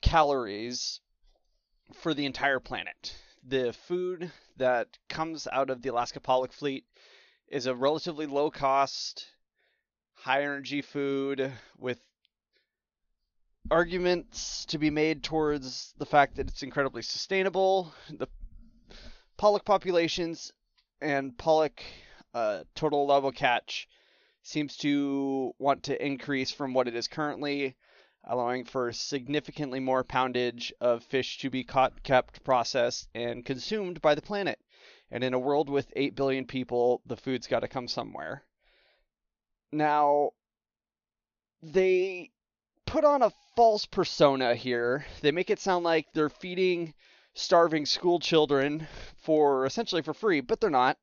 [0.02, 1.00] calories
[1.94, 3.14] for the entire planet.
[3.46, 6.84] The food that comes out of the Alaska Pollock Fleet
[7.46, 9.26] is a relatively low cost,
[10.14, 12.00] high energy food with
[13.70, 17.92] arguments to be made towards the fact that it's incredibly sustainable.
[18.10, 18.28] The
[19.36, 20.52] pollock populations
[21.00, 21.82] and pollock
[22.34, 23.88] uh, total allowable catch
[24.42, 27.76] seems to want to increase from what it is currently,
[28.24, 34.14] allowing for significantly more poundage of fish to be caught, kept, processed, and consumed by
[34.14, 34.58] the planet.
[35.10, 38.44] And in a world with 8 billion people, the food's got to come somewhere.
[39.72, 40.30] Now,
[41.62, 42.30] they
[42.86, 45.04] put on a false persona here.
[45.20, 46.94] They make it sound like they're feeding
[47.34, 48.86] starving school children
[49.18, 50.96] for essentially for free, but they're not.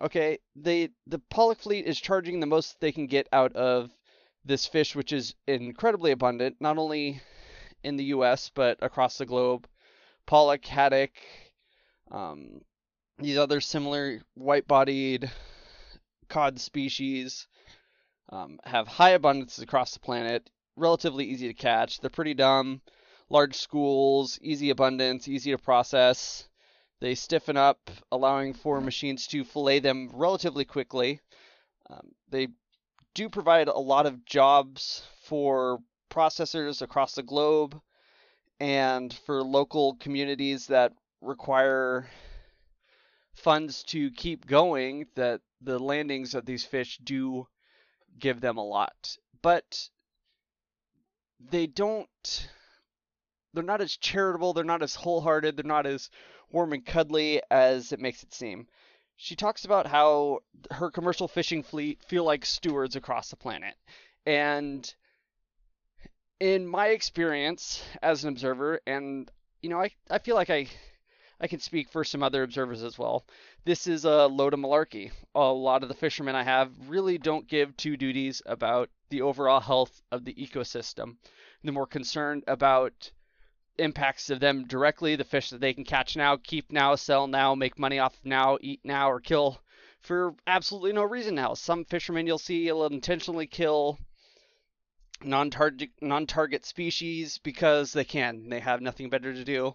[0.00, 3.90] Okay, they the pollock fleet is charging the most they can get out of
[4.44, 7.20] this fish, which is incredibly abundant, not only
[7.84, 8.50] in the U.S.
[8.54, 9.68] but across the globe.
[10.26, 11.10] Pollock, haddock,
[12.10, 12.60] um,
[13.18, 15.30] these other similar white-bodied
[16.28, 17.46] cod species
[18.30, 20.48] um, have high abundances across the planet.
[20.76, 22.00] Relatively easy to catch.
[22.00, 22.80] They're pretty dumb.
[23.28, 26.48] Large schools, easy abundance, easy to process.
[27.00, 31.20] They stiffen up, allowing for machines to fillet them relatively quickly.
[31.90, 32.48] Um, they
[33.14, 35.78] do provide a lot of jobs for
[36.10, 37.80] processors across the globe
[38.60, 42.08] and for local communities that require
[43.34, 47.46] funds to keep going that the landings of these fish do
[48.18, 49.88] give them a lot but
[51.50, 52.48] they don't
[53.54, 56.10] they're not as charitable they're not as wholehearted they're not as
[56.52, 58.68] warm and cuddly as it makes it seem.
[59.16, 63.74] She talks about how her commercial fishing fleet feel like stewards across the planet.
[64.26, 64.92] And
[66.40, 70.66] in my experience as an observer and you know i, I feel like i
[71.42, 73.26] I can speak for some other observers as well.
[73.64, 75.10] This is uh, a load of malarkey.
[75.34, 79.58] A lot of the fishermen I have really don't give two duties about the overall
[79.58, 81.16] health of the ecosystem.
[81.64, 83.10] They're more concerned about
[83.76, 87.56] impacts of them directly, the fish that they can catch now, keep now, sell now,
[87.56, 89.60] make money off now, eat now, or kill
[90.02, 91.54] for absolutely no reason now.
[91.54, 93.98] Some fishermen you'll see will intentionally kill
[95.24, 98.48] non-target non-target species because they can.
[98.48, 99.74] They have nothing better to do,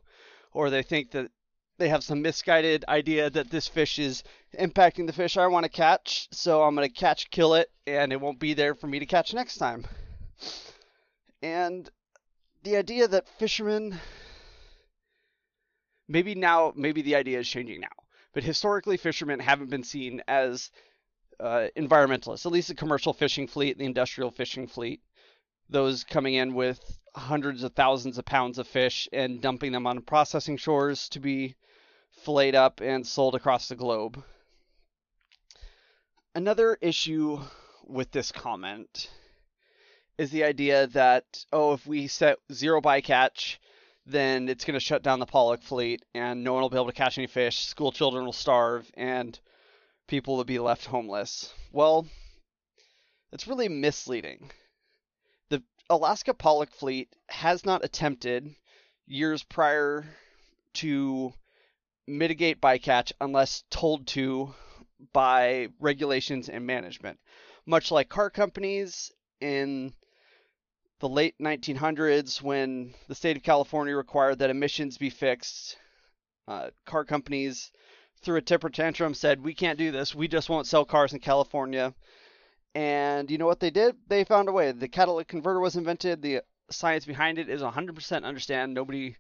[0.51, 1.32] or they think that
[1.78, 4.24] they have some misguided idea that this fish is
[4.60, 8.12] impacting the fish I want to catch, so I'm going to catch, kill it, and
[8.12, 9.86] it won't be there for me to catch next time.
[11.42, 11.90] And
[12.63, 14.00] the idea that fishermen,
[16.08, 17.88] maybe now, maybe the idea is changing now,
[18.34, 20.72] but historically, fishermen haven't been seen as
[21.40, 25.02] uh, environmentalists, at least the commercial fishing fleet, the industrial fishing fleet,
[25.70, 30.02] those coming in with hundreds of thousands of pounds of fish and dumping them on
[30.02, 31.56] processing shores to be
[32.17, 34.23] filleted up and sold across the globe.
[36.36, 37.39] Another issue
[37.86, 39.10] with this comment
[40.17, 43.58] is the idea that, oh, if we set zero bycatch,
[44.06, 46.88] then it's going to shut down the pollock fleet and no one will be able
[46.88, 47.65] to catch any fish.
[47.65, 49.39] School children will starve and
[50.08, 51.53] people will be left homeless.
[51.71, 52.08] Well,
[53.32, 54.49] it's really misleading.
[55.49, 58.56] The Alaska pollock fleet has not attempted
[59.06, 60.06] years prior
[60.75, 61.34] to
[62.08, 64.54] mitigate bycatch unless told to
[65.13, 67.20] by regulations and management.
[67.65, 69.93] Much like car companies in
[71.00, 75.78] the late 1900s when the state of California required that emissions be fixed,
[76.48, 77.72] uh, car companies
[78.22, 80.15] threw a temper tantrum, said, We can't do this.
[80.15, 81.93] We just won't sell cars in California.
[82.74, 83.96] And you know what they did?
[84.08, 84.72] They found a way.
[84.72, 86.22] The catalytic converter was invented.
[86.22, 88.74] The science behind it is 100% understand.
[88.74, 89.15] Nobody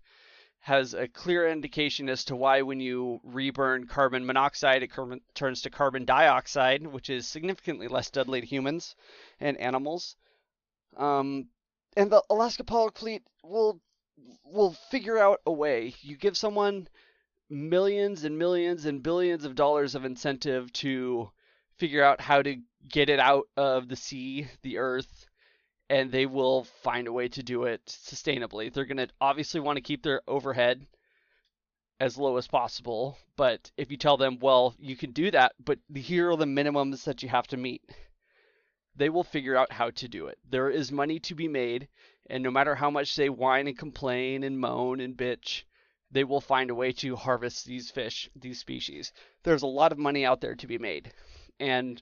[0.59, 5.61] has a clear indication as to why when you reburn carbon monoxide, it carbon, turns
[5.61, 8.95] to carbon dioxide, which is significantly less deadly to humans
[9.39, 10.15] and animals.
[10.97, 11.47] Um,
[11.95, 13.79] and the Alaska Pollock fleet will
[14.43, 15.93] will figure out a way.
[16.01, 16.87] You give someone
[17.49, 21.31] millions and millions and billions of dollars of incentive to
[21.77, 22.57] figure out how to
[22.89, 25.26] get it out of the sea, the earth,
[25.89, 28.71] and they will find a way to do it sustainably.
[28.71, 30.85] They're going to obviously want to keep their overhead
[31.99, 35.79] as low as possible, but if you tell them, well, you can do that, but
[35.95, 37.81] here are the minimums that you have to meet,
[38.95, 40.37] they will figure out how to do it.
[40.49, 41.87] There is money to be made,
[42.29, 45.63] and no matter how much they whine and complain and moan and bitch,
[46.11, 49.11] they will find a way to harvest these fish, these species.
[49.43, 51.11] There's a lot of money out there to be made.
[51.59, 52.01] And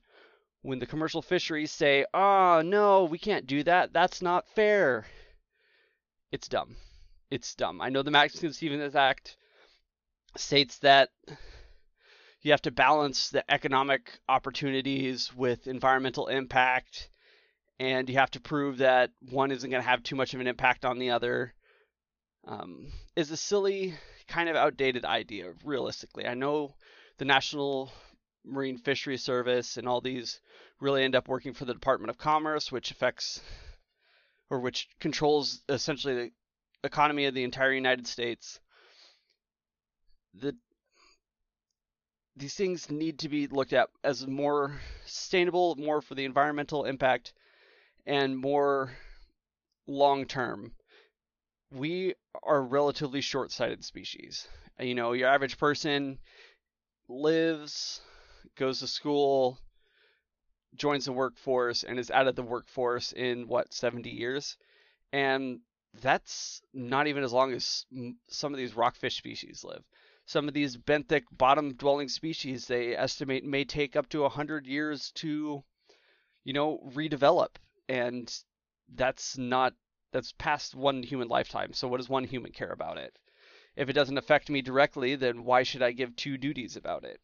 [0.65, 5.05] when the commercial fisheries say, oh, no, we can't do that, that's not fair,
[6.31, 6.75] it's dumb.
[7.29, 7.81] It's dumb.
[7.81, 9.37] I know the Magnuson-Stevens Act
[10.37, 11.09] states that
[12.41, 17.09] you have to balance the economic opportunities with environmental impact,
[17.79, 20.47] and you have to prove that one isn't going to have too much of an
[20.47, 21.53] impact on the other.
[22.47, 23.95] Um, is a silly,
[24.27, 26.27] kind of outdated idea, realistically.
[26.27, 26.75] I know
[27.17, 27.91] the National
[28.45, 30.39] Marine Fisheries Service and all these
[30.79, 33.41] really end up working for the Department of Commerce, which affects
[34.49, 36.31] or which controls essentially the
[36.83, 38.59] economy of the entire United States.
[40.33, 40.55] The
[42.37, 47.33] these things need to be looked at as more sustainable, more for the environmental impact,
[48.05, 48.91] and more
[49.87, 50.73] long term.
[51.71, 54.47] We are relatively short sighted species.
[54.79, 56.19] You know, your average person
[57.07, 58.01] lives,
[58.55, 59.59] goes to school,
[60.75, 64.57] joins the workforce, and is out of the workforce in what, 70 years?
[65.11, 65.59] And
[66.01, 67.85] that's not even as long as
[68.27, 69.83] some of these rockfish species live.
[70.25, 75.11] Some of these benthic bottom dwelling species they estimate may take up to 100 years
[75.13, 75.63] to
[76.43, 77.55] you know redevelop.
[77.87, 78.33] And
[78.93, 79.73] that's not
[80.11, 81.73] that's past one human lifetime.
[81.73, 83.17] So what does one human care about it?
[83.75, 87.19] If it doesn't affect me directly then why should i give two duties about it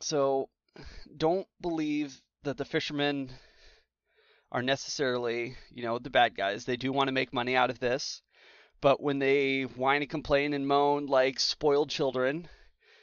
[0.00, 0.48] so
[1.16, 3.30] don't believe that the fishermen
[4.52, 7.78] are necessarily you know the bad guys they do want to make money out of
[7.78, 8.22] this
[8.80, 12.48] but when they whine and complain and moan like spoiled children,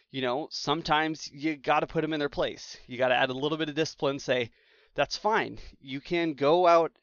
[0.10, 2.78] you know, sometimes you got to put them in their place.
[2.88, 4.50] You got to add a little bit of discipline, say,
[4.96, 5.60] that's fine.
[5.80, 6.94] You can go out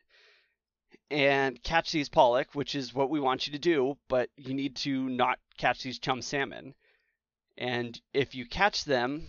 [1.11, 4.75] and catch these pollock, which is what we want you to do, but you need
[4.77, 6.75] to not catch these chum salmon.
[7.57, 9.29] And if you catch them,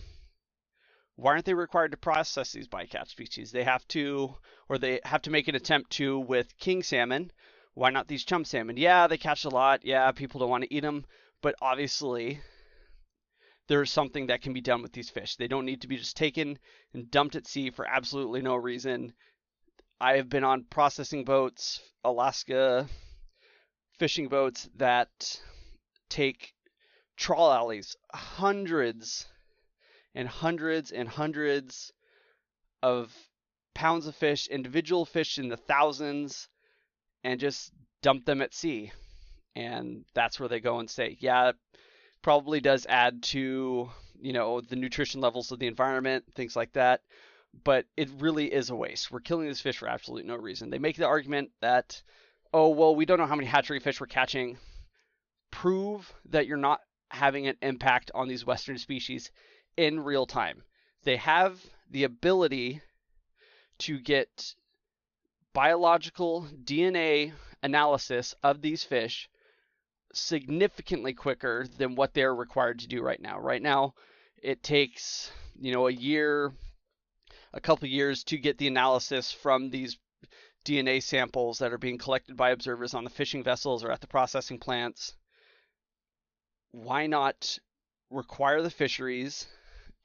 [1.16, 3.50] why aren't they required to process these bycatch species?
[3.50, 4.34] They have to,
[4.68, 7.32] or they have to make an attempt to with king salmon,
[7.74, 8.76] why not these chum salmon?
[8.76, 9.84] Yeah, they catch a lot.
[9.84, 11.04] Yeah, people don't want to eat them,
[11.42, 12.40] but obviously
[13.68, 15.36] there's something that can be done with these fish.
[15.36, 16.58] They don't need to be just taken
[16.94, 19.12] and dumped at sea for absolutely no reason.
[20.00, 22.88] I have been on processing boats, Alaska
[23.98, 25.40] fishing boats that
[26.08, 26.52] take
[27.16, 29.26] trawl alleys, hundreds
[30.16, 31.92] and hundreds and hundreds
[32.82, 33.14] of
[33.74, 36.48] pounds of fish, individual fish in the thousands
[37.22, 37.70] and just
[38.02, 38.90] dump them at sea.
[39.54, 41.52] And that's where they go and say, yeah,
[42.22, 47.02] probably does add to, you know, the nutrition levels of the environment, things like that.
[47.62, 49.10] But it really is a waste.
[49.10, 50.70] We're killing these fish for absolutely no reason.
[50.70, 52.02] They make the argument that,
[52.54, 54.56] oh, well, we don't know how many hatchery fish we're catching.
[55.50, 59.30] Prove that you're not having an impact on these Western species
[59.76, 60.62] in real time.
[61.04, 61.60] They have
[61.90, 62.80] the ability
[63.78, 64.54] to get
[65.52, 69.28] biological DNA analysis of these fish
[70.12, 73.38] significantly quicker than what they're required to do right now.
[73.38, 73.94] Right now,
[74.42, 76.52] it takes, you know, a year,
[77.52, 79.98] a couple years to get the analysis from these
[80.64, 84.06] DNA samples that are being collected by observers on the fishing vessels or at the
[84.06, 85.14] processing plants.
[86.72, 87.58] Why not
[88.10, 89.46] require the fisheries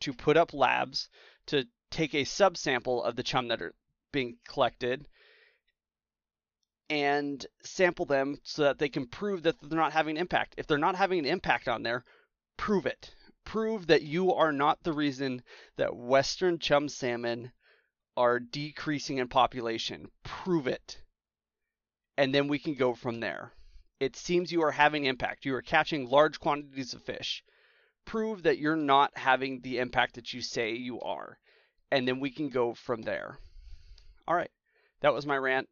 [0.02, 1.10] to put up labs
[1.48, 3.74] to take a subsample of the chum that are
[4.12, 5.08] being collected
[6.90, 10.56] and sample them so that they can prove that they're not having an impact.
[10.58, 12.04] If they're not having an impact on there,
[12.58, 13.16] prove it.
[13.46, 15.42] Prove that you are not the reason
[15.78, 17.52] that western chum salmon
[18.18, 20.12] are decreasing in population.
[20.24, 21.02] Prove it.
[22.18, 23.54] And then we can go from there.
[24.00, 25.46] It seems you are having impact.
[25.46, 27.44] You are catching large quantities of fish.
[28.06, 31.38] Prove that you're not having the impact that you say you are.
[31.92, 33.38] And then we can go from there.
[34.28, 34.52] All right.
[35.02, 35.68] That was my rant.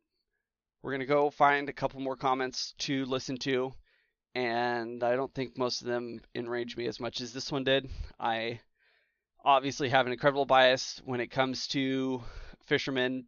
[0.81, 3.73] We're going to go find a couple more comments to listen to.
[4.35, 7.89] And I don't think most of them enrage me as much as this one did.
[8.19, 8.61] I
[9.43, 12.23] obviously have an incredible bias when it comes to
[12.65, 13.25] fishermen.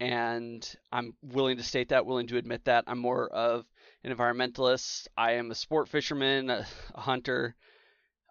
[0.00, 2.84] And I'm willing to state that, willing to admit that.
[2.86, 3.64] I'm more of
[4.02, 5.06] an environmentalist.
[5.16, 7.54] I am a sport fisherman, a, a hunter.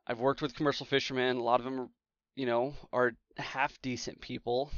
[0.08, 1.38] I've worked with commercial fishermen.
[1.38, 1.89] A lot of them,
[2.36, 4.72] you know, are half decent people.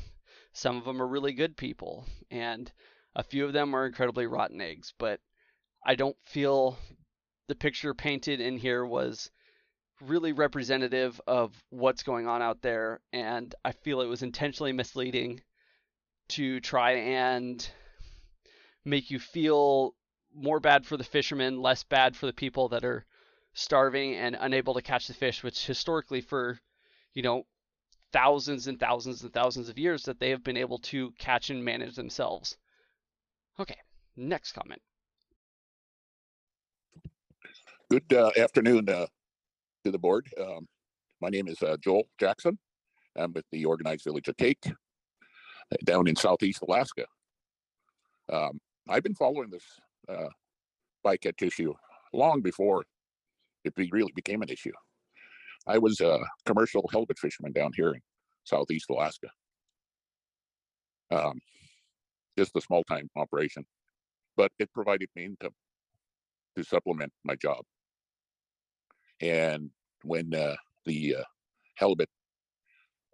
[0.53, 2.05] Some of them are really good people.
[2.29, 2.71] And
[3.15, 5.19] a few of them are incredibly rotten eggs, but
[5.85, 6.77] I don't feel
[7.47, 9.29] the picture painted in here was
[10.01, 12.99] really representative of what's going on out there.
[13.11, 15.41] And I feel it was intentionally misleading
[16.29, 17.67] to try and
[18.85, 19.95] make you feel
[20.35, 23.05] more bad for the fishermen, less bad for the people that are
[23.53, 26.59] starving and unable to catch the fish, which historically for,
[27.13, 27.43] you know,
[28.11, 31.63] thousands and thousands and thousands of years that they have been able to catch and
[31.63, 32.57] manage themselves.
[33.59, 33.77] Okay,
[34.15, 34.81] next comment.
[37.89, 39.05] Good uh, afternoon uh,
[39.83, 40.27] to the board.
[40.39, 40.67] Um,
[41.21, 42.57] my name is uh, Joel Jackson.
[43.15, 47.05] I'm with the Organized Village of Kake uh, down in Southeast Alaska.
[48.31, 49.63] Um, I've been following this
[50.09, 50.29] uh,
[51.05, 51.73] bycatch issue
[52.13, 52.83] long before
[53.63, 54.71] it be, really became an issue.
[55.67, 58.01] I was a commercial halibut fisherman down here in
[58.43, 59.29] Southeast Alaska.
[61.11, 61.39] Um,
[62.37, 63.65] just a small time operation,
[64.35, 65.53] but it provided me income
[66.57, 67.63] to supplement my job.
[69.21, 69.69] And
[70.03, 70.55] when uh,
[70.85, 71.23] the uh,
[71.75, 72.09] halibut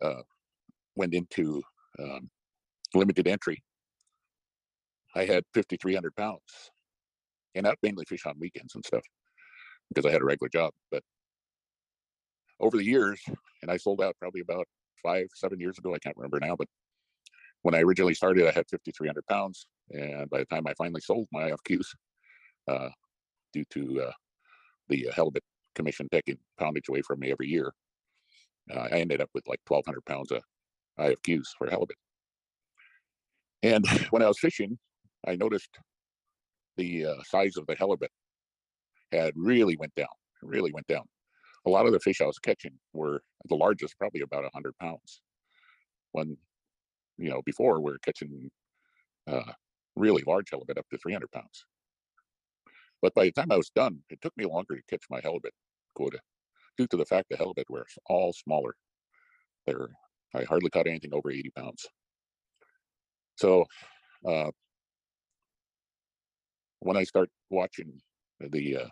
[0.01, 0.21] uh,
[0.95, 1.61] went into
[1.99, 2.29] um,
[2.95, 3.61] limited entry,
[5.15, 6.71] I had 5,300 pounds.
[7.55, 9.03] And I mainly fish on weekends and stuff
[9.89, 10.73] because I had a regular job.
[10.91, 11.03] But
[12.59, 13.19] over the years,
[13.61, 14.67] and I sold out probably about
[15.03, 16.67] five, seven years ago, I can't remember now, but
[17.61, 19.65] when I originally started, I had 5,300 pounds.
[19.91, 21.85] And by the time I finally sold my IFQs,
[22.67, 22.89] uh,
[23.53, 24.11] due to uh,
[24.87, 25.43] the uh, halibut
[25.75, 27.73] commission taking poundage away from me every year,
[28.73, 30.41] uh, I ended up with like 1,200 pounds of
[30.99, 31.97] IFQs for halibut.
[33.63, 34.77] And when I was fishing,
[35.27, 35.77] I noticed
[36.77, 38.11] the uh, size of the halibut
[39.11, 40.07] had really went down,
[40.41, 41.03] really went down.
[41.65, 45.21] A lot of the fish I was catching were the largest, probably about 100 pounds.
[46.11, 46.37] When,
[47.17, 48.49] you know, before we are catching
[49.27, 49.51] uh,
[49.95, 51.65] really large halibut up to 300 pounds.
[53.01, 55.53] But by the time I was done, it took me longer to catch my halibut
[55.95, 56.19] quota
[56.77, 58.75] due to the fact the halibut were all smaller.
[59.65, 59.89] They're,
[60.33, 61.85] I hardly caught anything over 80 pounds.
[63.35, 63.65] So
[64.27, 64.51] uh,
[66.79, 68.01] when I start watching
[68.39, 68.87] the uh,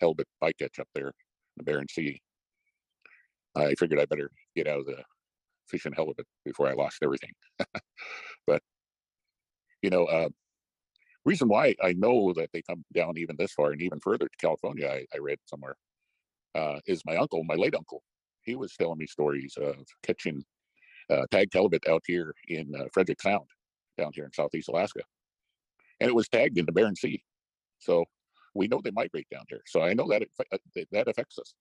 [0.00, 1.12] halibut bycatch up there in
[1.58, 2.20] the Bering Sea,
[3.56, 5.02] I figured I better get out of the
[5.68, 7.32] fishing halibut before I lost everything.
[8.46, 8.62] but
[9.82, 10.28] you know, uh,
[11.24, 14.36] reason why I know that they come down even this far and even further to
[14.40, 15.76] California, I, I read somewhere,
[16.54, 18.02] uh, is my uncle, my late uncle.
[18.42, 20.42] He was telling me stories of catching
[21.10, 23.46] uh, tagged out here in uh, Frederick Sound,
[23.98, 25.00] down here in Southeast Alaska,
[26.00, 27.22] and it was tagged in the Bering Sea.
[27.78, 28.04] So
[28.54, 29.62] we know they migrate down here.
[29.66, 30.56] So I know that it, uh,
[30.92, 31.54] that affects us.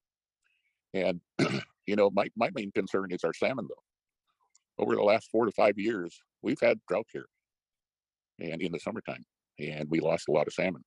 [0.94, 1.22] And
[1.86, 4.84] you know, my my main concern is our salmon, though.
[4.84, 7.28] Over the last four to five years, we've had drought here,
[8.40, 9.26] and in the summertime
[9.60, 10.84] and we lost a lot of salmon.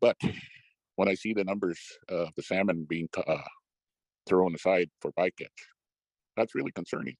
[0.00, 0.16] But
[0.96, 3.38] when I see the numbers of the salmon being uh,
[4.26, 5.48] thrown aside for bycatch,
[6.36, 7.16] that's really concerning.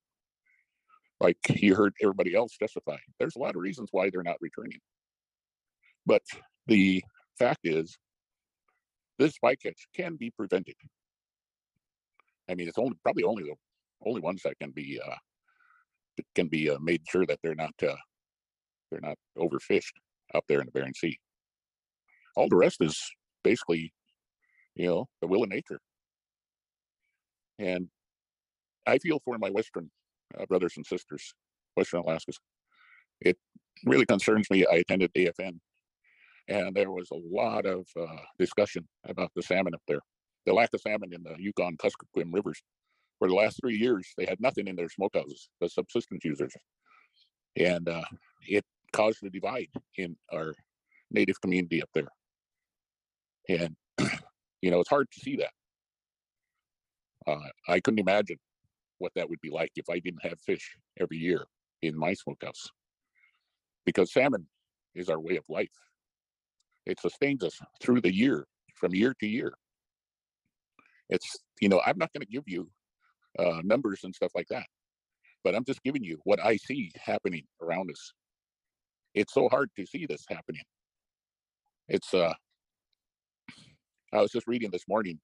[1.20, 4.78] Like you heard everybody else testify, there's a lot of reasons why they're not returning.
[6.06, 6.22] But
[6.68, 7.02] the
[7.38, 7.98] fact is,
[9.18, 10.76] this bycatch can be prevented.
[12.48, 13.54] I mean, it's only probably only the
[14.06, 15.16] only ones that can be uh,
[16.34, 17.96] can be uh, made sure that they're not uh,
[18.90, 19.92] they're not overfished
[20.34, 21.18] out there in the Bering Sea.
[22.36, 22.98] All the rest is
[23.42, 23.92] basically,
[24.76, 25.80] you know, the will of nature.
[27.58, 27.88] And
[28.86, 29.90] I feel for my Western
[30.38, 31.34] uh, brothers and sisters,
[31.76, 32.38] Western Alaskans,
[33.20, 33.36] it
[33.84, 34.64] really concerns me.
[34.64, 35.58] I attended AFN
[36.48, 40.00] and there was a lot of uh, discussion about the salmon up there,
[40.46, 42.60] the lack of salmon in the Yukon Kuskokwim rivers.
[43.18, 46.54] For the last three years, they had nothing in their smokehouses, the subsistence users.
[47.56, 48.04] And uh,
[48.46, 50.54] it caused a divide in our
[51.10, 52.08] native community up there.
[53.48, 53.76] And,
[54.62, 55.50] you know, it's hard to see that.
[57.26, 58.38] Uh, I couldn't imagine
[58.98, 61.44] what that would be like if I didn't have fish every year
[61.82, 62.68] in my smokehouse.
[63.84, 64.46] Because salmon
[64.94, 65.68] is our way of life.
[66.88, 69.52] It sustains us through the year, from year to year.
[71.10, 72.68] It's, you know, I'm not going to give you
[73.38, 74.66] uh, numbers and stuff like that,
[75.44, 78.12] but I'm just giving you what I see happening around us.
[79.14, 80.62] It's so hard to see this happening.
[81.88, 82.32] It's, uh,
[84.12, 85.18] I was just reading this morning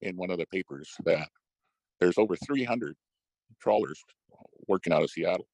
[0.00, 1.28] in one of the papers that
[2.00, 2.96] there's over 300
[3.60, 4.02] trawlers
[4.66, 5.46] working out of Seattle,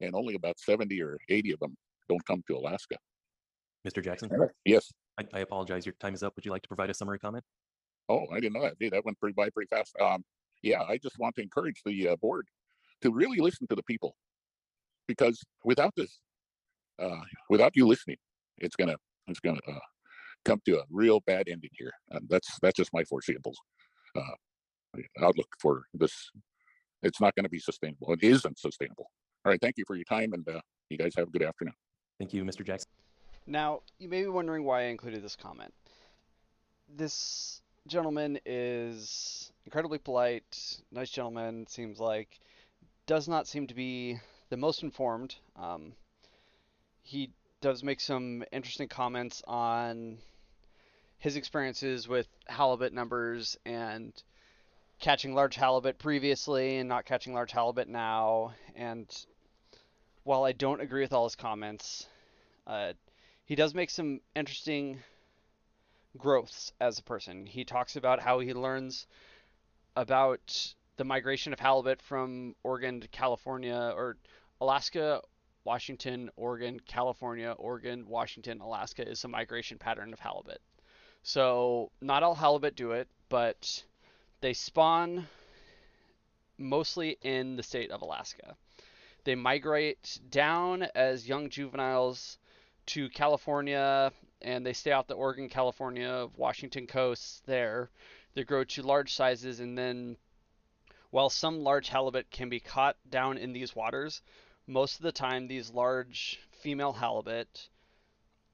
[0.00, 1.76] and only about 70 or 80 of them
[2.08, 2.96] don't come to Alaska.
[3.86, 4.02] Mr.
[4.02, 4.30] Jackson,
[4.64, 4.92] Yes.
[5.18, 5.86] I, I apologize.
[5.86, 6.34] Your time is up.
[6.36, 7.44] Would you like to provide a summary comment?
[8.08, 8.78] Oh, I didn't know that.
[8.78, 9.94] Gee, that went pretty by pretty fast.
[10.00, 10.24] Um,
[10.62, 12.46] yeah, I just want to encourage the uh, board
[13.02, 14.16] to really listen to the people,
[15.06, 16.18] because without this,
[16.98, 18.16] uh, without you listening,
[18.58, 18.96] it's gonna
[19.28, 19.78] it's gonna uh,
[20.44, 21.92] come to a real bad ending here.
[22.10, 23.54] And that's that's just my foreseeable
[24.16, 26.30] uh, outlook for this.
[27.02, 28.12] It's not going to be sustainable.
[28.14, 29.10] It isn't sustainable.
[29.44, 29.60] All right.
[29.60, 31.74] Thank you for your time, and uh, you guys have a good afternoon.
[32.18, 32.64] Thank you, Mr.
[32.64, 32.88] Jackson.
[33.46, 35.72] Now, you may be wondering why I included this comment.
[36.88, 42.40] This gentleman is incredibly polite, nice gentleman, seems like,
[43.06, 44.18] does not seem to be
[44.50, 45.36] the most informed.
[45.54, 45.92] Um,
[47.02, 47.30] he
[47.60, 50.18] does make some interesting comments on
[51.18, 54.12] his experiences with halibut numbers and
[54.98, 58.54] catching large halibut previously and not catching large halibut now.
[58.74, 59.06] And
[60.24, 62.06] while I don't agree with all his comments,
[62.66, 62.94] uh,
[63.46, 64.98] he does make some interesting
[66.18, 67.46] growths as a person.
[67.46, 69.06] He talks about how he learns
[69.94, 74.16] about the migration of halibut from Oregon to California or
[74.60, 75.22] Alaska,
[75.62, 80.60] Washington, Oregon, California, Oregon, Washington, Alaska is a migration pattern of halibut.
[81.22, 83.84] So, not all halibut do it, but
[84.40, 85.28] they spawn
[86.58, 88.56] mostly in the state of Alaska.
[89.24, 92.38] They migrate down as young juveniles
[92.86, 94.12] to California
[94.42, 97.90] and they stay off the Oregon, California, Washington coasts there.
[98.34, 100.16] They grow to large sizes and then
[101.10, 104.22] while some large halibut can be caught down in these waters,
[104.66, 107.68] most of the time these large female halibut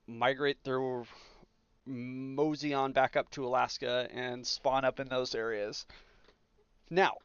[0.07, 1.07] migrate through
[1.87, 5.87] mosey on back up to Alaska and spawn up in those areas.
[6.91, 7.17] Now,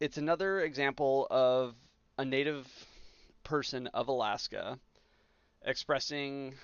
[0.00, 1.74] it's another example of
[2.18, 2.66] a native
[3.46, 4.76] person of Alaska
[5.64, 6.54] expressing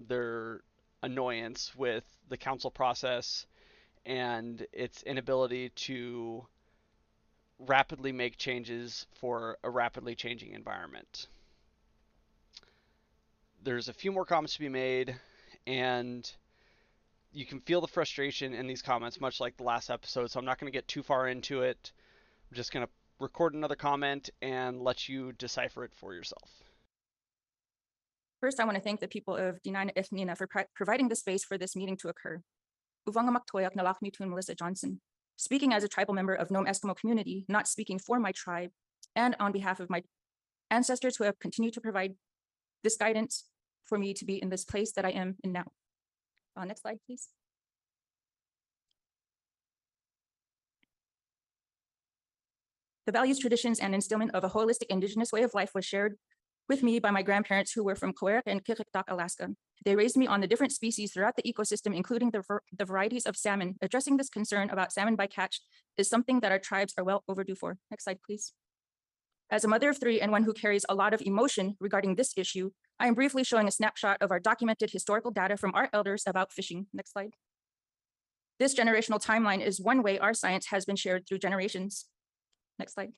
[0.00, 0.60] their
[1.02, 3.46] annoyance with the council process
[4.04, 6.44] and its inability to
[7.60, 11.28] rapidly make changes for a rapidly changing environment.
[13.62, 15.14] There's a few more comments to be made,
[15.68, 16.28] and
[17.32, 20.44] you can feel the frustration in these comments, much like the last episode, so I'm
[20.44, 21.92] not going to get too far into it.
[22.50, 26.50] I'm just going to record another comment and let you decipher it for yourself.
[28.40, 31.44] First, I want to thank the people of Dena'ina Ethniana for pri- providing the space
[31.44, 32.42] for this meeting to occur.
[33.08, 35.00] Uvangamak Toyak Nalakmi Tun Melissa Johnson.
[35.36, 38.70] Speaking as a tribal member of Nome Eskimo community, not speaking for my tribe,
[39.14, 40.02] and on behalf of my
[40.70, 42.14] ancestors who have continued to provide
[42.82, 43.44] this guidance
[43.84, 45.66] for me to be in this place that I am in now.
[46.56, 47.28] Uh, next slide, please.
[53.06, 56.16] The values, traditions, and instillment of a holistic indigenous way of life was shared
[56.68, 59.48] with me by my grandparents who were from Koerik and Kikiktak, Alaska.
[59.84, 62.42] They raised me on the different species throughout the ecosystem, including the,
[62.78, 63.74] the varieties of salmon.
[63.82, 65.58] Addressing this concern about salmon bycatch
[65.96, 67.78] is something that our tribes are well overdue for.
[67.90, 68.52] Next slide, please.
[69.50, 72.32] As a mother of three and one who carries a lot of emotion regarding this
[72.36, 76.22] issue, I am briefly showing a snapshot of our documented historical data from our elders
[76.26, 76.86] about fishing.
[76.94, 77.32] Next slide.
[78.60, 82.06] This generational timeline is one way our science has been shared through generations.
[82.82, 83.12] Next slide.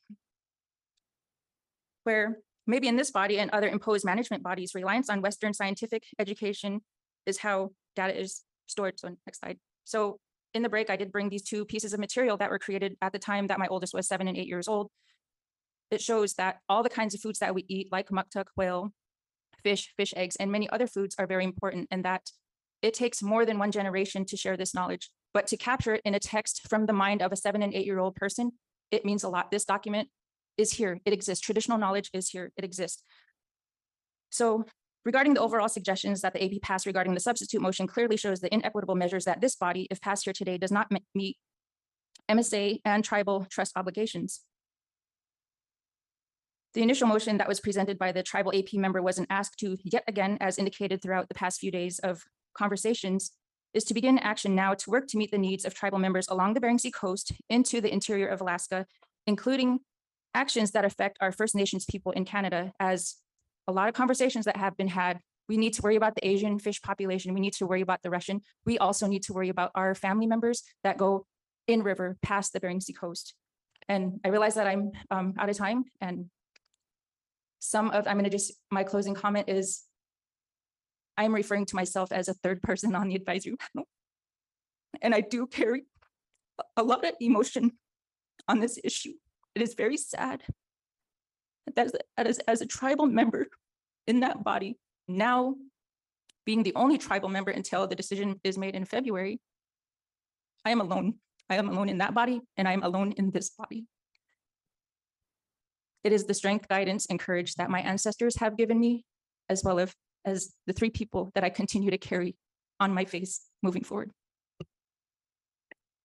[2.02, 2.36] Where
[2.66, 6.82] maybe in this body and other imposed management bodies, reliance on Western scientific education
[7.24, 9.00] is how data is stored.
[9.00, 9.58] So next slide.
[9.84, 10.18] So
[10.52, 13.12] in the break, I did bring these two pieces of material that were created at
[13.12, 14.90] the time that my oldest was seven and eight years old.
[15.90, 18.92] It shows that all the kinds of foods that we eat, like muktuk, whale,
[19.62, 22.28] fish, fish eggs, and many other foods are very important and that
[22.82, 25.08] it takes more than one generation to share this knowledge.
[25.32, 27.86] But to capture it in a text from the mind of a seven and eight
[27.86, 28.52] year old person,
[28.90, 29.50] it means a lot.
[29.50, 30.08] This document
[30.56, 31.00] is here.
[31.04, 31.44] It exists.
[31.44, 32.52] Traditional knowledge is here.
[32.56, 33.02] It exists.
[34.30, 34.64] So
[35.04, 38.52] regarding the overall suggestions that the AP passed regarding the substitute motion clearly shows the
[38.52, 41.36] inequitable measures that this body, if passed here today, does not meet
[42.30, 44.40] MSA and tribal trust obligations.
[46.74, 50.02] The initial motion that was presented by the tribal AP member wasn't asked to, yet
[50.08, 52.24] again, as indicated throughout the past few days of
[52.56, 53.30] conversations,
[53.74, 56.54] is to begin action now to work to meet the needs of tribal members along
[56.54, 58.86] the Bering Sea coast into the interior of Alaska,
[59.26, 59.80] including
[60.32, 63.16] actions that affect our First Nations people in Canada, as
[63.66, 65.20] a lot of conversations that have been had.
[65.48, 67.34] We need to worry about the Asian fish population.
[67.34, 68.40] We need to worry about the Russian.
[68.64, 71.26] We also need to worry about our family members that go
[71.66, 73.34] in river past the Bering Sea coast.
[73.88, 76.30] And I realize that I'm um, out of time and
[77.58, 79.82] some of, I'm to just, my closing comment is
[81.16, 83.86] I'm referring to myself as a third person on the advisory panel.
[85.02, 85.84] And I do carry
[86.76, 87.72] a- lot of emotion
[88.48, 89.14] on this issue.
[89.54, 90.42] It is very sad
[91.74, 93.48] that as, as a tribal member
[94.06, 95.54] in that body, now
[96.44, 99.40] being the only tribal member until the decision is made in February,
[100.64, 101.14] I am alone.
[101.48, 103.86] I am alone in that body and I am alone in this body.
[106.02, 109.04] It is the strength, guidance, and courage that my ancestors have given me,
[109.48, 109.92] as well as,
[110.24, 112.36] as the three people that I continue to carry
[112.80, 114.10] on my face moving forward.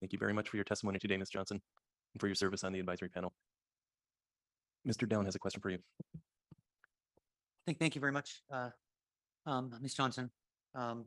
[0.02, 1.30] Thank you very much for your testimony today, Ms.
[1.30, 1.62] Johnson,
[2.14, 3.34] and for your service on the advisory panel.
[4.88, 5.08] Mr.
[5.08, 5.80] Down has a question for you.
[7.66, 8.70] Thank, thank you very much, uh,
[9.46, 9.94] um, Ms.
[9.94, 10.32] Johnson.
[10.74, 11.06] Um,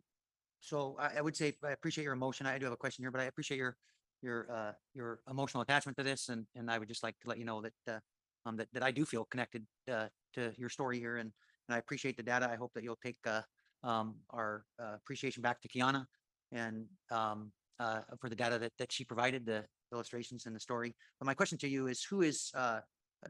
[0.61, 2.47] so I, I would say, I appreciate your emotion.
[2.47, 3.77] I do have a question here, but I appreciate your,
[4.21, 7.39] your, uh, your emotional attachment to this, and, and I would just like to let
[7.39, 7.99] you know that, uh,
[8.45, 11.33] um, that, that I do feel connected, uh, to your story here, and,
[11.73, 12.49] and I appreciate the data.
[12.53, 13.41] I hope that you'll take, uh,
[13.83, 16.05] um, our, uh, appreciation back to Kiana
[16.53, 17.51] and, um,
[17.81, 20.95] uh, for the data that, that she provided, the illustrations and the story.
[21.18, 22.81] But my question to you is, who is, uh,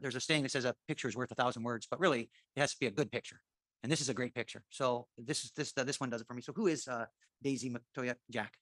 [0.01, 2.59] there's a saying that says a picture is worth a thousand words, but really it
[2.59, 3.39] has to be a good picture.
[3.81, 4.63] And this is a great picture.
[4.69, 6.41] So this is this this one does it for me.
[6.41, 7.05] So who is uh
[7.43, 8.53] Daisy Matoya Jack?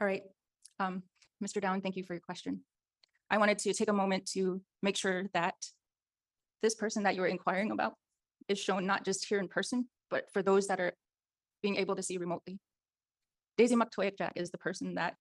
[0.00, 0.22] All right,
[0.78, 1.02] um,
[1.42, 1.60] Mr.
[1.62, 2.60] Down, thank you for your question.
[3.30, 5.54] I wanted to take a moment to make sure that
[6.64, 7.92] this person that you were inquiring about
[8.48, 10.94] is shown not just here in person, but for those that are
[11.62, 12.58] being able to see remotely.
[13.58, 15.14] Daisy Maktoyak is the person that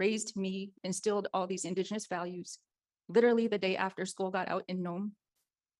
[0.00, 2.58] raised me, instilled all these indigenous values.
[3.08, 5.12] Literally the day after school got out in Nome,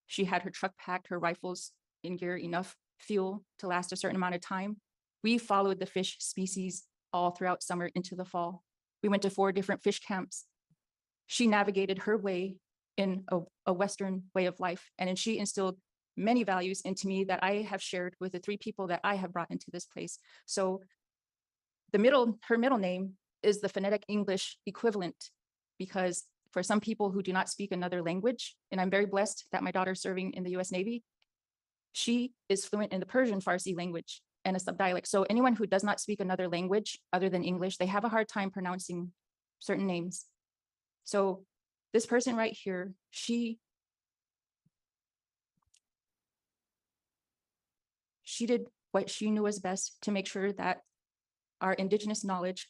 [0.07, 1.71] she had her truck packed, her rifles
[2.03, 4.77] in gear, enough fuel to last a certain amount of time.
[5.21, 8.63] We followed the fish species all throughout summer into the fall.
[9.01, 10.45] We went to four different fish camps.
[11.27, 12.55] She navigated her way
[12.97, 15.77] in a, a Western way of life, and then she instilled
[16.15, 19.33] many values into me that I have shared with the three people that I have
[19.33, 20.19] brought into this place.
[20.45, 20.81] So
[21.91, 25.31] the middle, her middle name is the phonetic English equivalent
[25.79, 29.63] because for some people who do not speak another language, and I'm very blessed that
[29.63, 31.03] my daughter's serving in the US Navy,
[31.93, 35.07] she is fluent in the Persian Farsi language and a subdialect.
[35.07, 38.27] So anyone who does not speak another language other than English, they have a hard
[38.27, 39.11] time pronouncing
[39.59, 40.25] certain names.
[41.03, 41.45] So
[41.93, 43.59] this person right here, she
[48.23, 50.81] she did what she knew was best to make sure that
[51.61, 52.67] our indigenous knowledge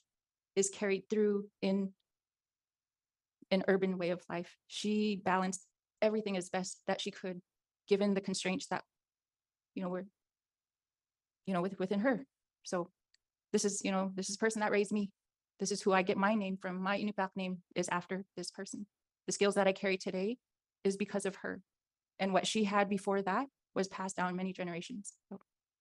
[0.55, 1.91] is carried through in
[3.49, 4.55] an urban way of life.
[4.67, 5.65] She balanced
[6.01, 7.41] everything as best that she could,
[7.87, 8.83] given the constraints that,
[9.73, 10.05] you know, were,
[11.45, 12.25] you know, with, within her.
[12.63, 12.89] So
[13.53, 15.11] this is, you know, this is person that raised me.
[15.59, 16.81] This is who I get my name from.
[16.81, 18.85] My Inupiaq name is after this person.
[19.27, 20.37] The skills that I carry today
[20.83, 21.61] is because of her.
[22.19, 25.13] And what she had before that was passed down many generations.
[25.29, 25.39] So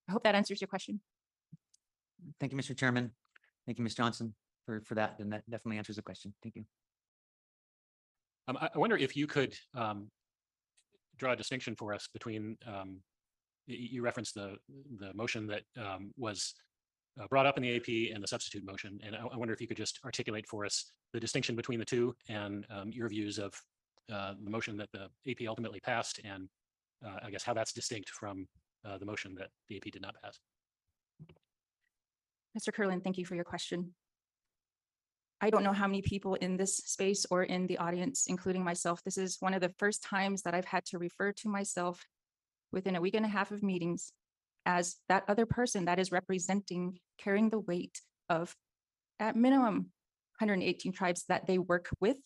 [0.08, 1.00] I hope that answers your question.
[2.40, 2.76] Thank you, Mr.
[2.76, 3.10] Chairman.
[3.66, 3.94] Thank you, Ms.
[3.94, 4.34] Johnson,
[4.64, 5.16] for, for that.
[5.18, 6.34] And that definitely answers the question.
[6.42, 6.64] Thank you.
[8.48, 10.08] Um, I, I wonder if you could um,
[11.16, 13.00] draw a distinction for us between, um,
[13.68, 14.56] y- y- you referenced the,
[14.98, 16.54] the motion that um, was
[17.20, 18.98] uh, brought up in the AP and the substitute motion.
[19.04, 21.84] And I, I wonder if you could just articulate for us the distinction between the
[21.84, 23.54] two and um, your views of
[24.12, 26.48] uh, the motion that the AP ultimately passed and
[27.04, 28.46] uh, I guess how that's distinct from
[28.84, 30.38] uh, the motion that the AP did not pass.
[32.58, 32.72] Mr.
[32.72, 33.94] Kurland, thank you for your question.
[35.40, 39.02] I don't know how many people in this space or in the audience, including myself,
[39.02, 42.04] this is one of the first times that I've had to refer to myself
[42.70, 44.12] within a week and a half of meetings
[44.64, 48.54] as that other person that is representing, carrying the weight of
[49.18, 49.90] at minimum
[50.38, 52.16] 118 tribes that they work with,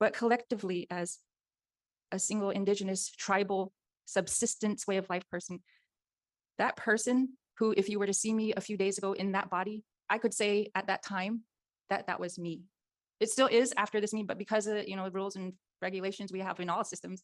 [0.00, 1.18] but collectively as
[2.10, 3.72] a single indigenous tribal
[4.04, 5.60] subsistence way of life person.
[6.58, 9.50] That person who, if you were to see me a few days ago in that
[9.50, 11.42] body, I could say at that time
[11.88, 12.62] that that was me.
[13.20, 16.32] It still is after this meeting, but because of, you know, the rules and regulations
[16.32, 17.22] we have in all systems,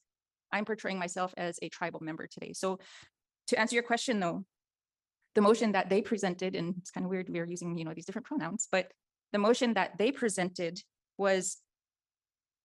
[0.53, 2.53] I'm portraying myself as a tribal member today.
[2.53, 2.79] So
[3.49, 4.45] to answer your question though,
[5.35, 7.93] the motion that they presented, and it's kind of weird, we are using, you know,
[7.95, 8.91] these different pronouns, but
[9.33, 10.81] the motion that they presented
[11.17, 11.59] was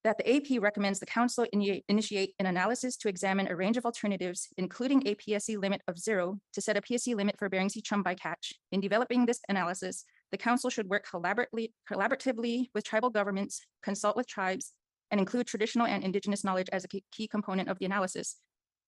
[0.04, 3.86] that the AP recommends the council ini- initiate an analysis to examine a range of
[3.86, 7.82] alternatives, including a PSC limit of zero, to set a PSC limit for Bering Sea
[7.82, 8.54] chum bycatch.
[8.72, 14.28] In developing this analysis, the council should work collaboratively, collaboratively with tribal governments, consult with
[14.28, 14.74] tribes,
[15.10, 18.38] and include traditional and indigenous knowledge as a key component of the analysis.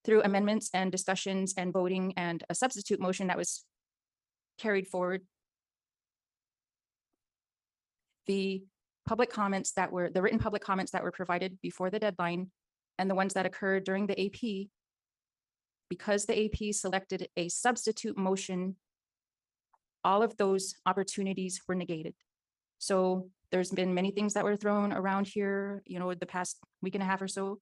[0.06, 3.66] Through amendments and discussions and voting and a substitute motion that was
[4.60, 5.22] carried forward.
[8.28, 8.64] The
[9.08, 12.52] public comments that were, the written public comments that were provided before the deadline
[12.98, 14.68] and the ones that occurred during the AP.
[15.90, 18.76] Because the AP selected a substitute motion,
[20.04, 22.14] all of those opportunities were negated.
[22.78, 26.96] So there's been many things that were thrown around here, you know, the past week
[26.96, 27.60] and a half or so,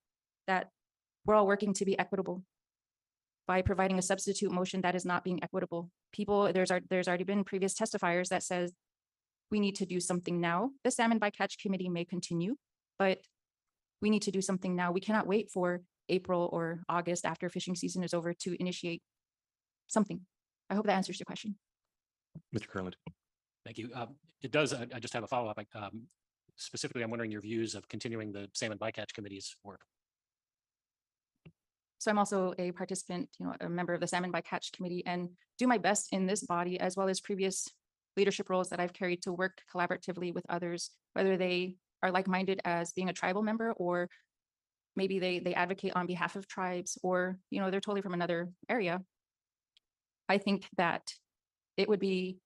[0.47, 0.69] that
[1.25, 2.43] we're all working to be equitable
[3.47, 5.89] by providing a substitute motion that is not being equitable.
[6.11, 8.71] People, there's, al- there's already been previous testifiers that says
[9.51, 10.71] we need to do something now.
[10.83, 12.55] The salmon bycatch committee may continue,
[12.97, 13.19] but
[14.01, 14.91] we need to do something now.
[14.91, 19.01] We cannot wait for April or August after fishing season is over to initiate
[19.87, 20.21] something.
[20.69, 21.55] I hope that answers your question.
[22.55, 22.67] Mr.
[22.67, 22.95] Kurland.
[23.65, 23.89] Thank you.
[23.95, 25.57] Um, It does, I I just have a follow-up.
[25.59, 26.07] I, um,
[26.55, 29.81] Specifically, I'm wondering your views of continuing the salmon bycatch committee's work.
[32.03, 35.29] So I'm also a participant, you know, a member of the Salmon Bycatch Committee and
[35.57, 37.65] do my best in this body as well as previous
[38.17, 42.91] leadership roles that I've carried to work collaboratively with others, whether they are like-minded as
[42.91, 44.09] being a tribal member or
[44.97, 48.51] maybe they they advocate on behalf of tribes or, you know, they're totally from another
[48.67, 49.01] area.
[50.27, 51.13] I think that
[51.77, 52.39] it would be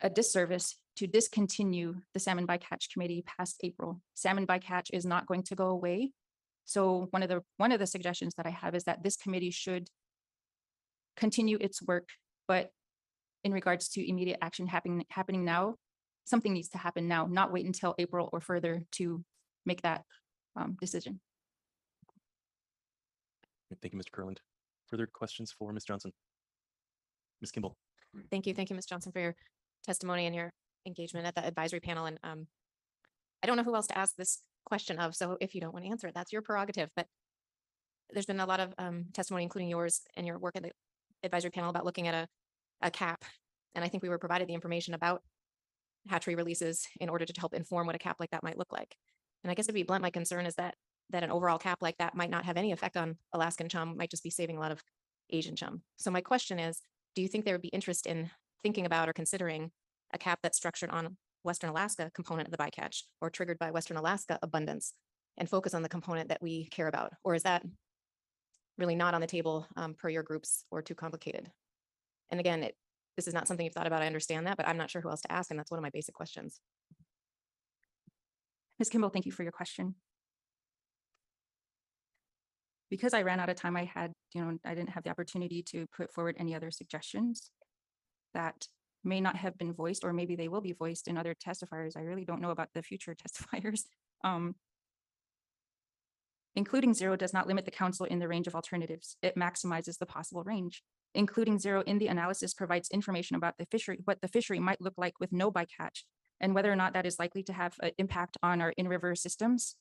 [0.00, 4.02] a disservice to discontinue the Salmon Bycatch Committee past April.
[4.14, 6.10] Salmon Bycatch is not going to go away.
[6.66, 9.50] So one of the, one of the suggestions that I have is that this committee
[9.50, 9.88] should
[11.16, 12.08] continue its work,
[12.46, 12.70] but
[13.44, 15.76] in regards to immediate action happening, happening now,
[16.24, 19.24] something needs to happen now, not wait until April or further to
[19.64, 20.02] make that
[20.56, 21.20] um, decision.
[23.80, 24.10] Thank you, Mr.
[24.10, 24.38] Kurland.
[24.88, 25.84] Further questions for Ms.
[25.84, 26.12] Johnson?
[27.40, 27.52] Ms.
[27.52, 27.76] Kimball.
[28.30, 28.54] Thank you.
[28.54, 28.86] Thank you, Ms.
[28.86, 29.34] Johnson, for your
[29.84, 30.52] testimony and your
[30.86, 32.06] engagement at the advisory panel.
[32.06, 32.46] And um,
[33.42, 35.84] I don't know who else to ask this question of, so if you don't want
[35.84, 37.06] to answer it, that's your prerogative, but
[38.12, 40.72] there's been a lot of um, testimony, including yours and your work at the
[41.22, 42.28] advisory panel about looking at a,
[42.86, 43.24] a cap.
[43.74, 45.22] And I think we were provided the information about
[46.08, 48.96] hatchery releases in order to help inform what a cap like that might look like.
[49.42, 50.74] And I guess to be blunt, my concern is that,
[51.10, 54.10] that an overall cap like that might not have any effect on Alaskan chum, might
[54.10, 54.82] just be saving a lot of
[55.30, 55.82] Asian chum.
[55.96, 56.80] So my question is,
[57.14, 58.30] do you think there would be interest in
[58.62, 59.70] thinking about or considering
[60.12, 61.16] a cap that's structured on
[61.46, 64.92] Western Alaska component of the bycatch or triggered by Western Alaska abundance
[65.38, 67.12] and focus on the component that we care about?
[67.24, 67.64] Or is that
[68.76, 71.50] really not on the table um, per your groups or too complicated?
[72.30, 72.74] And again, it,
[73.16, 74.02] this is not something you've thought about.
[74.02, 75.50] I understand that, but I'm not sure who else to ask.
[75.50, 76.60] And that's one of my basic questions.
[78.78, 78.90] Ms.
[78.90, 79.94] Kimball, thank you for your question.
[82.90, 85.62] Because I ran out of time, I had, you know, I didn't have the opportunity
[85.70, 87.50] to put forward any other suggestions
[88.34, 88.66] that
[89.06, 91.96] may not have been voiced, or maybe they will be voiced in other testifiers.
[91.96, 93.82] I really don't know about the future testifiers.
[94.24, 94.56] Um,
[96.56, 99.18] Including zero does not limit the council in the range of alternatives.
[99.22, 100.82] It maximizes the possible range.
[101.14, 104.94] Including zero in the analysis provides information about the fishery, what the fishery might look
[104.96, 106.04] like with no bycatch,
[106.40, 109.76] and whether or not that is likely to have an impact on our in-river systems.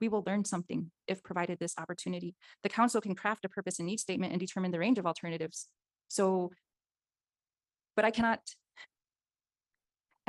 [0.00, 2.36] We will learn something if provided this opportunity.
[2.62, 5.66] The council can craft a purpose and need statement and determine the range of alternatives.
[6.08, 6.52] So,
[7.96, 8.40] but I cannot,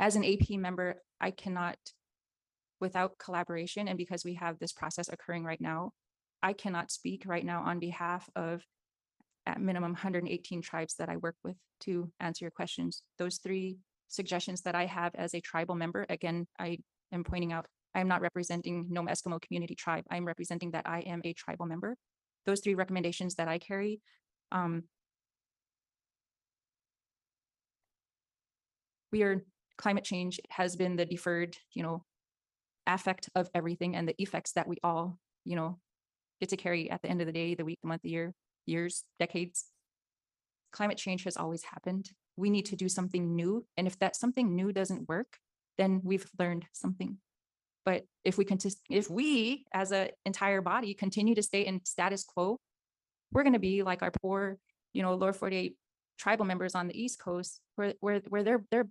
[0.00, 1.76] as an AP member, I cannot,
[2.80, 5.90] without collaboration and because we have this process occurring right now,
[6.42, 8.62] I cannot speak right now on behalf of
[9.46, 13.02] at minimum hundred and eighteen tribes that I work with to answer your questions.
[13.18, 13.76] Those three
[14.08, 16.78] suggestions that I have as a tribal member, again, I
[17.12, 20.04] am pointing out, I am not representing Nome Eskimo Community Tribe.
[20.10, 21.94] I am representing that I am a tribal member.
[22.46, 24.00] Those three recommendations that I carry,
[24.50, 24.84] um,
[29.12, 29.44] we are,
[29.80, 32.04] climate change has been the deferred, you know,
[32.86, 35.78] affect of everything and the effects that we all, you know,
[36.40, 38.34] get to carry at the end of the day, the week, the month, the year,
[38.66, 39.66] years, decades.
[40.70, 42.10] Climate change has always happened.
[42.36, 43.64] We need to do something new.
[43.76, 45.38] And if that something new doesn't work,
[45.78, 47.16] then we've learned something.
[47.86, 52.24] But if we continue, if we as an entire body continue to stay in status
[52.24, 52.58] quo,
[53.32, 54.58] we're going to be like our poor,
[54.92, 55.74] you know, lower 48
[56.18, 58.88] tribal members on the East Coast where, where, where their, their,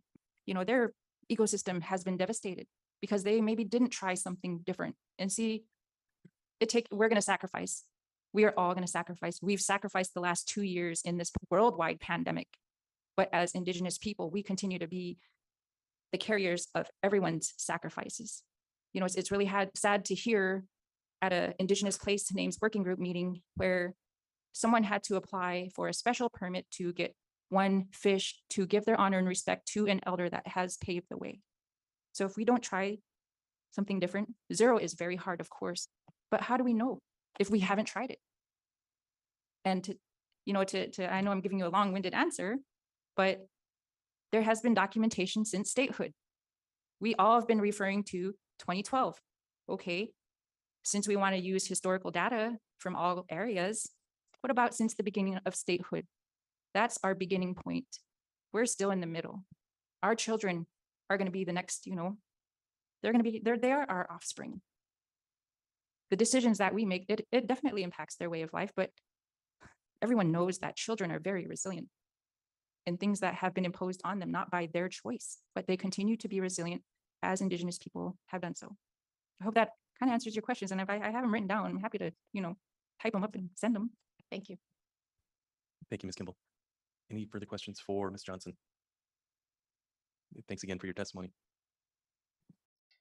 [0.50, 0.91] you know, their
[1.32, 2.68] ecosystem has been devastated.
[3.02, 4.95] because they maybe didn't try something different.
[5.18, 5.64] And see
[6.60, 7.84] it take we're going to sacrifice.
[8.34, 9.39] We are all going to sacrifice.
[9.41, 12.47] We've sacrificed the last two years in this worldwide pandemic.
[13.16, 15.18] But as indigenous people we continue to be
[16.12, 18.43] the carriers of everyone's sacrifices.
[18.93, 20.66] You know it's, it's really had sad to hear
[21.22, 23.93] at a indigenous place names working group meeting where
[24.52, 27.14] someone had to apply for a special permit to get
[27.50, 31.18] one fish to give their honor and respect to an elder that has paved the
[31.18, 31.41] way
[32.14, 32.97] so if we don't try
[33.72, 35.88] something different, zero is very hard, of course,
[36.32, 37.00] but how do we know
[37.39, 38.20] if we haven't tried it?
[39.66, 39.95] And to,
[40.45, 42.58] you know, to, to, I know I'm giving you a long-winded answer,
[43.16, 43.45] but
[44.32, 46.14] there has been documentation since statehood.
[47.00, 49.20] We all have been referring to 2012.
[49.70, 50.12] Okay,
[50.84, 53.89] since we want to use historical data from all areas,
[54.41, 56.06] what about since the beginning of statehood?
[56.74, 57.88] That's our beginning point.
[58.53, 59.43] We're still in the middle.
[60.03, 60.65] Our children
[61.09, 62.17] are going to be the next, you know,
[63.01, 64.61] they're going to be, they're, they are our offspring.
[66.09, 68.89] The decisions that we make, it, it definitely impacts their way of life, but
[70.01, 71.88] everyone knows that children are very resilient
[72.86, 76.17] and things that have been imposed on them, not by their choice, but they continue
[76.17, 76.82] to be resilient
[77.22, 78.76] as Indigenous people have done so.
[79.41, 80.72] I hope that kind of answers your questions.
[80.72, 82.55] And if I, I have them written down, I'm happy to, you know,
[83.01, 83.91] type them up and send them.
[84.32, 84.57] Thank you.
[85.89, 86.15] Thank you, Ms.
[86.15, 86.36] Kimball.
[87.12, 88.24] Any further questions for Ms.
[88.24, 88.53] Johnson?
[90.47, 91.32] Thanks again for your testimony.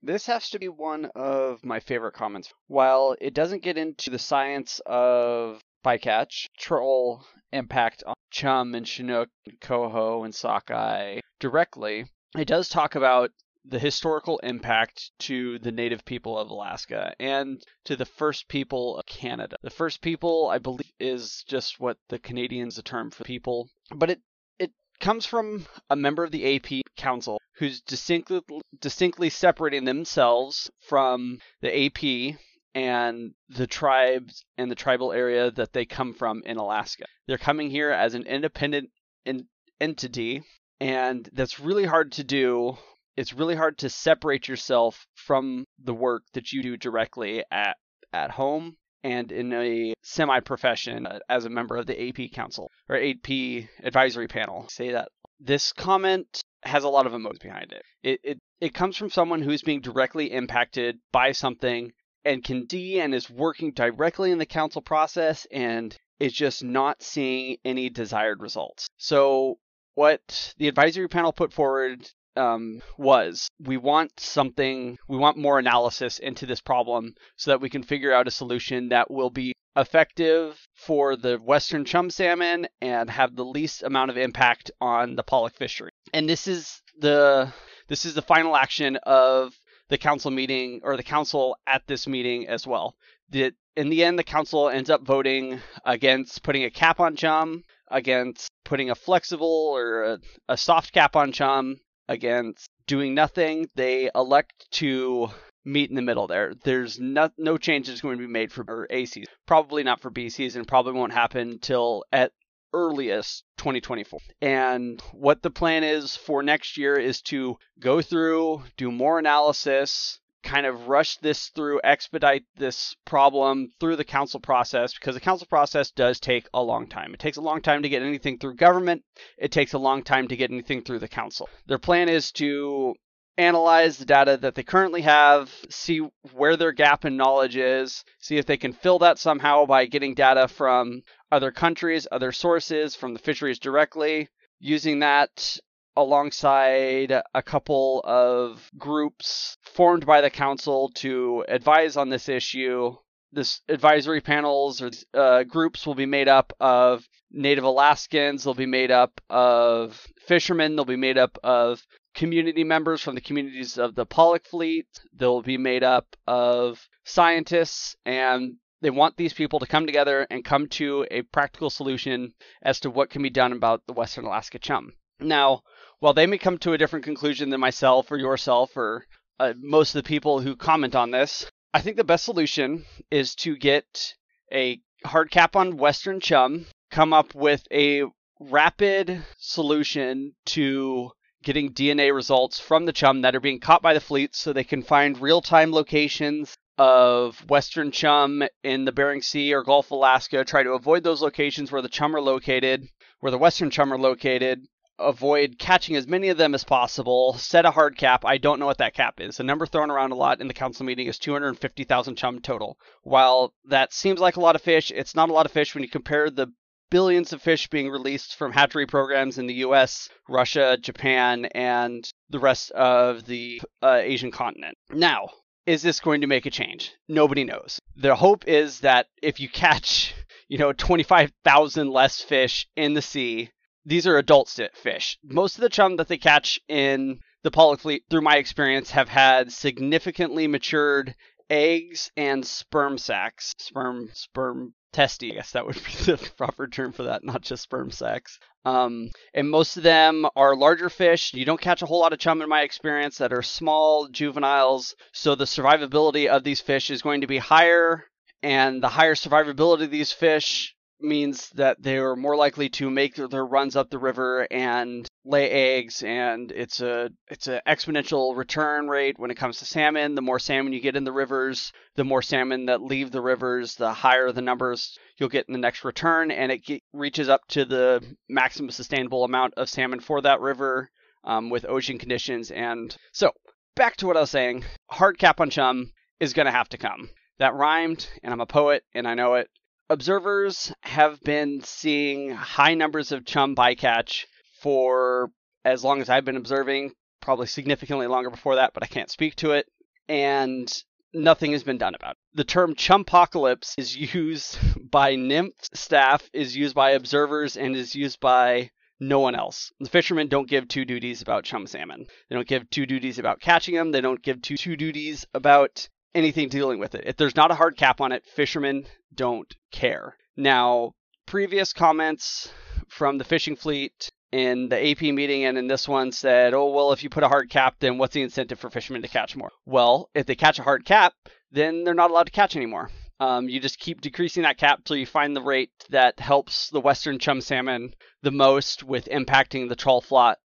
[0.02, 2.52] This has to be one of my favorite comments.
[2.68, 9.28] While it doesn't get into the science of bycatch, troll impact on chum and chinook,
[9.46, 12.06] and coho and sockeye directly,
[12.36, 13.30] it does talk about
[13.68, 19.06] the historical impact to the native people of Alaska and to the first people of
[19.06, 19.56] Canada.
[19.62, 24.10] The first people, I believe, is just what the Canadians a term for people, but
[24.10, 24.20] it
[24.58, 28.40] it comes from a member of the AP Council who's distinctly
[28.80, 32.38] distinctly separating themselves from the AP
[32.74, 37.06] and the tribes and the tribal area that they come from in Alaska.
[37.26, 38.90] They're coming here as an independent
[39.24, 39.48] in,
[39.80, 40.42] entity,
[40.80, 42.76] and that's really hard to do.
[43.18, 47.76] It's really hard to separate yourself from the work that you do directly at
[48.12, 52.70] at home and in a semi profession uh, as a member of the AP Council
[52.88, 54.68] or AP Advisory Panel.
[54.68, 55.08] Say that.
[55.40, 57.82] This comment has a lot of emotions behind it.
[58.04, 61.90] It it, it comes from someone who's being directly impacted by something
[62.24, 67.02] and can D and is working directly in the council process and is just not
[67.02, 68.86] seeing any desired results.
[68.96, 69.58] So
[69.96, 72.08] what the advisory panel put forward
[72.38, 77.68] um, was we want something, we want more analysis into this problem so that we
[77.68, 83.10] can figure out a solution that will be effective for the western chum salmon and
[83.10, 85.90] have the least amount of impact on the pollock fishery.
[86.12, 87.52] And this is the
[87.88, 89.54] this is the final action of
[89.88, 92.94] the council meeting or the council at this meeting as well.
[93.30, 97.64] The, in the end, the council ends up voting against putting a cap on chum,
[97.90, 100.18] against putting a flexible or a,
[100.48, 101.76] a soft cap on chum,
[102.08, 103.68] against doing nothing.
[103.74, 105.30] They elect to
[105.64, 106.54] meet in the middle there.
[106.64, 109.26] There's no, no changes going to be made for or ACs.
[109.46, 112.32] Probably not for BCs and probably won't happen till at
[112.72, 114.20] earliest 2024.
[114.40, 120.20] And what the plan is for next year is to go through, do more analysis,
[120.42, 125.46] kind of rush this through, expedite this problem through the council process because the council
[125.46, 127.12] process does take a long time.
[127.14, 129.02] It takes a long time to get anything through government,
[129.36, 131.48] it takes a long time to get anything through the council.
[131.66, 132.94] Their plan is to
[133.38, 136.00] analyze the data that they currently have, see
[136.32, 140.14] where their gap in knowledge is, see if they can fill that somehow by getting
[140.14, 144.28] data from other countries, other sources, from the fisheries directly,
[144.58, 145.56] using that
[145.98, 152.94] alongside a couple of groups formed by the council to advise on this issue.
[153.32, 158.64] This advisory panels or uh, groups will be made up of Native Alaskans, they'll be
[158.64, 161.84] made up of fishermen, they'll be made up of
[162.14, 167.96] community members from the communities of the Pollock fleet, they'll be made up of scientists,
[168.06, 172.32] and they want these people to come together and come to a practical solution
[172.62, 174.94] as to what can be done about the Western Alaska chum.
[175.20, 175.62] Now,
[176.00, 179.06] while they may come to a different conclusion than myself or yourself or
[179.40, 183.34] uh, most of the people who comment on this, I think the best solution is
[183.36, 184.14] to get
[184.52, 188.04] a hard cap on Western chum, come up with a
[188.40, 191.10] rapid solution to
[191.42, 194.64] getting DNA results from the chum that are being caught by the fleet so they
[194.64, 199.92] can find real time locations of Western chum in the Bering Sea or Gulf of
[199.92, 202.88] Alaska, try to avoid those locations where the chum are located,
[203.20, 204.64] where the Western chum are located,
[204.98, 208.24] avoid catching as many of them as possible, set a hard cap.
[208.24, 209.36] I don't know what that cap is.
[209.36, 212.78] The number thrown around a lot in the council meeting is 250,000 chum total.
[213.02, 215.82] While that seems like a lot of fish, it's not a lot of fish when
[215.84, 216.52] you compare the
[216.90, 222.38] billions of fish being released from hatchery programs in the US, Russia, Japan, and the
[222.38, 224.76] rest of the uh, Asian continent.
[224.90, 225.28] Now,
[225.66, 226.94] is this going to make a change?
[227.08, 227.78] Nobody knows.
[227.96, 230.14] The hope is that if you catch,
[230.48, 233.50] you know, 25,000 less fish in the sea,
[233.88, 235.18] these are adult fish.
[235.24, 239.08] Most of the chum that they catch in the Pollock fleet, through my experience, have
[239.08, 241.14] had significantly matured
[241.48, 243.54] eggs and sperm sacs.
[243.58, 247.62] Sperm, sperm testy, I guess that would be the proper term for that, not just
[247.62, 248.38] sperm sacs.
[248.66, 251.32] Um, and most of them are larger fish.
[251.32, 254.94] You don't catch a whole lot of chum in my experience that are small juveniles.
[255.12, 258.04] So the survivability of these fish is going to be higher.
[258.42, 263.14] And the higher survivability of these fish means that they are more likely to make
[263.14, 268.88] their runs up the river and lay eggs and it's a it's an exponential return
[268.88, 270.14] rate when it comes to salmon.
[270.14, 273.74] The more salmon you get in the rivers the more salmon that leave the rivers
[273.76, 277.42] the higher the numbers you'll get in the next return and it get, reaches up
[277.48, 280.90] to the maximum sustainable amount of salmon for that river
[281.24, 282.50] um, with ocean conditions.
[282.50, 283.32] And so
[283.76, 284.64] back to what i was saying.
[284.90, 287.10] Hard cap on chum is going to have to come.
[287.38, 289.48] That rhymed and i'm a poet and i know it
[289.90, 294.26] observers have been seeing high numbers of chum bycatch
[294.60, 295.30] for
[295.64, 299.36] as long as I've been observing, probably significantly longer before that, but I can't speak
[299.36, 299.66] to it.
[300.08, 300.72] And
[301.12, 302.18] nothing has been done about it.
[302.34, 304.58] The term chumpocalypse is used
[304.90, 308.70] by NMFS staff, is used by observers, and is used by
[309.00, 309.72] no one else.
[309.78, 312.06] The fishermen don't give two duties about chum salmon.
[312.28, 313.92] They don't give two duties about catching them.
[313.92, 317.04] They don't give two, two duties about anything dealing with it.
[317.06, 320.16] If there's not a hard cap on it, fishermen don't care.
[320.36, 320.92] Now,
[321.26, 322.50] previous comments
[322.88, 326.92] from the fishing fleet in the AP meeting and in this one said, oh, well,
[326.92, 329.50] if you put a hard cap, then what's the incentive for fishermen to catch more?
[329.66, 331.14] Well, if they catch a hard cap,
[331.50, 332.90] then they're not allowed to catch anymore.
[333.20, 336.80] Um, you just keep decreasing that cap till you find the rate that helps the
[336.80, 340.00] western chum salmon the most with impacting the trawl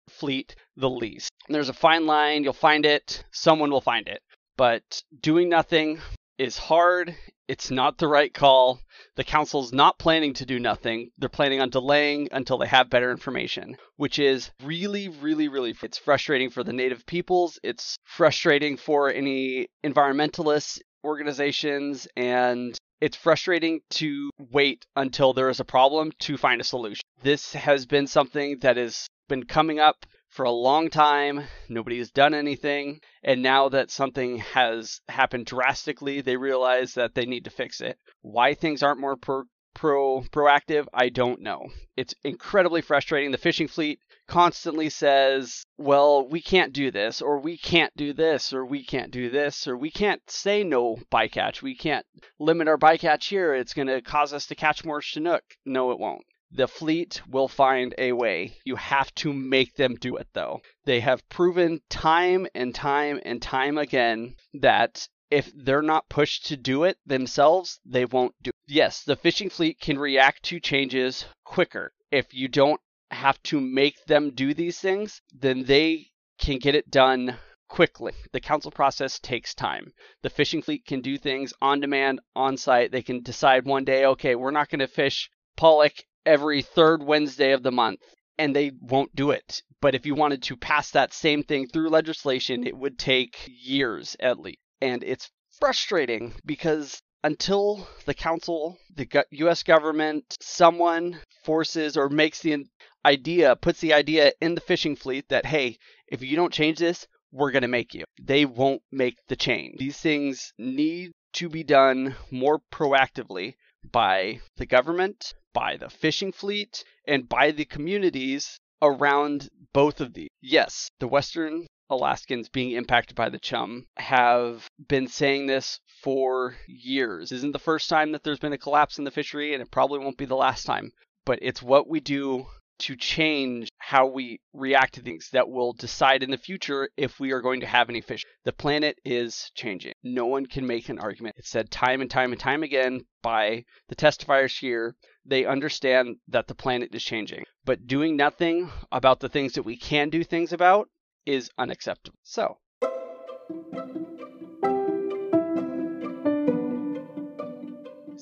[0.07, 1.31] fleet the least.
[1.47, 4.21] There's a fine line, you'll find it, someone will find it.
[4.59, 6.01] But doing nothing
[6.37, 7.15] is hard.
[7.47, 8.81] It's not the right call.
[9.15, 11.11] The council's not planning to do nothing.
[11.17, 15.97] They're planning on delaying until they have better information, which is really, really, really, it's
[15.97, 17.57] frustrating for the native peoples.
[17.63, 25.65] It's frustrating for any environmentalist organizations and it's frustrating to wait until there is a
[25.65, 27.03] problem to find a solution.
[27.23, 31.43] This has been something that has been coming up for a long time.
[31.67, 33.01] Nobody has done anything.
[33.23, 37.97] And now that something has happened drastically, they realize that they need to fix it.
[38.21, 41.69] Why things aren't more pro, pro proactive, I don't know.
[41.97, 43.31] It's incredibly frustrating.
[43.31, 48.53] The fishing fleet constantly says, well, we can't do this, or we can't do this,
[48.53, 51.61] or we can't do this, or we can't say no bycatch.
[51.61, 52.05] We can't
[52.39, 53.55] limit our bycatch here.
[53.55, 55.43] It's going to cause us to catch more Chinook.
[55.65, 56.25] No, it won't.
[56.51, 58.57] The fleet will find a way.
[58.65, 60.61] You have to make them do it, though.
[60.85, 66.57] They have proven time and time and time again that if they're not pushed to
[66.57, 68.55] do it themselves, they won't do it.
[68.67, 71.93] Yes, the fishing fleet can react to changes quicker.
[72.11, 72.81] If you don't
[73.11, 76.07] have to make them do these things, then they
[76.39, 77.37] can get it done
[77.67, 78.13] quickly.
[78.31, 79.93] The council process takes time.
[80.23, 82.91] The fishing fleet can do things on demand, on site.
[82.91, 85.93] They can decide one day, okay, we're not going to fish pollock
[86.29, 88.01] every third Wednesday of the month,
[88.37, 89.63] and they won't do it.
[89.81, 94.15] But if you wanted to pass that same thing through legislation, it would take years
[94.19, 94.59] at least.
[94.79, 102.63] And it's frustrating because until the council, the US government, someone forces or makes the
[103.03, 105.77] idea, puts the idea in the fishing fleet that, hey,
[106.07, 108.03] if you don't change this, we're going to make you.
[108.21, 109.79] They won't make the change.
[109.79, 116.83] These things need to be done more proactively by the government, by the fishing fleet,
[117.07, 120.29] and by the communities around both of these.
[120.41, 127.29] Yes, the Western Alaskans being impacted by the chum have been saying this for years.
[127.29, 129.71] This isn't the first time that there's been a collapse in the fishery, and it
[129.71, 130.91] probably won't be the last time.
[131.25, 132.47] But it's what we do
[132.79, 137.31] to change how we react to things that will decide in the future if we
[137.31, 138.25] are going to have any fish.
[138.45, 139.93] The planet is changing.
[140.03, 141.35] No one can make an argument.
[141.37, 144.95] It's said time and time and time again by the testifiers here.
[145.25, 147.43] They understand that the planet is changing.
[147.65, 150.87] But doing nothing about the things that we can do things about
[151.25, 152.17] is unacceptable.
[152.23, 152.57] So,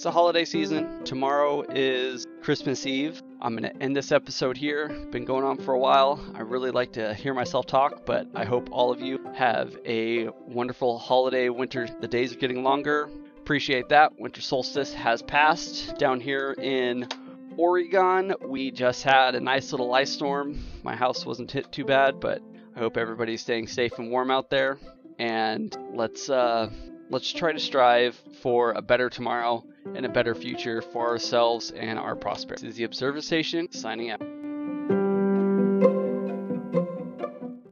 [0.08, 1.04] the holiday season.
[1.04, 3.22] Tomorrow is Christmas Eve.
[3.42, 4.88] I'm going to end this episode here.
[5.12, 6.18] Been going on for a while.
[6.34, 10.30] I really like to hear myself talk, but I hope all of you have a
[10.48, 11.90] wonderful holiday winter.
[12.00, 13.10] The days are getting longer.
[13.40, 14.18] Appreciate that.
[14.18, 17.10] Winter solstice has passed down here in
[17.58, 18.34] Oregon.
[18.48, 20.58] We just had a nice little ice storm.
[20.84, 22.42] My house wasn't hit too bad, but
[22.78, 24.78] I hope everybody's staying safe and warm out there.
[25.20, 26.70] And let's uh,
[27.10, 31.98] let's try to strive for a better tomorrow and a better future for ourselves and
[31.98, 32.62] our prospects.
[32.62, 34.37] This is the Observer Station signing out.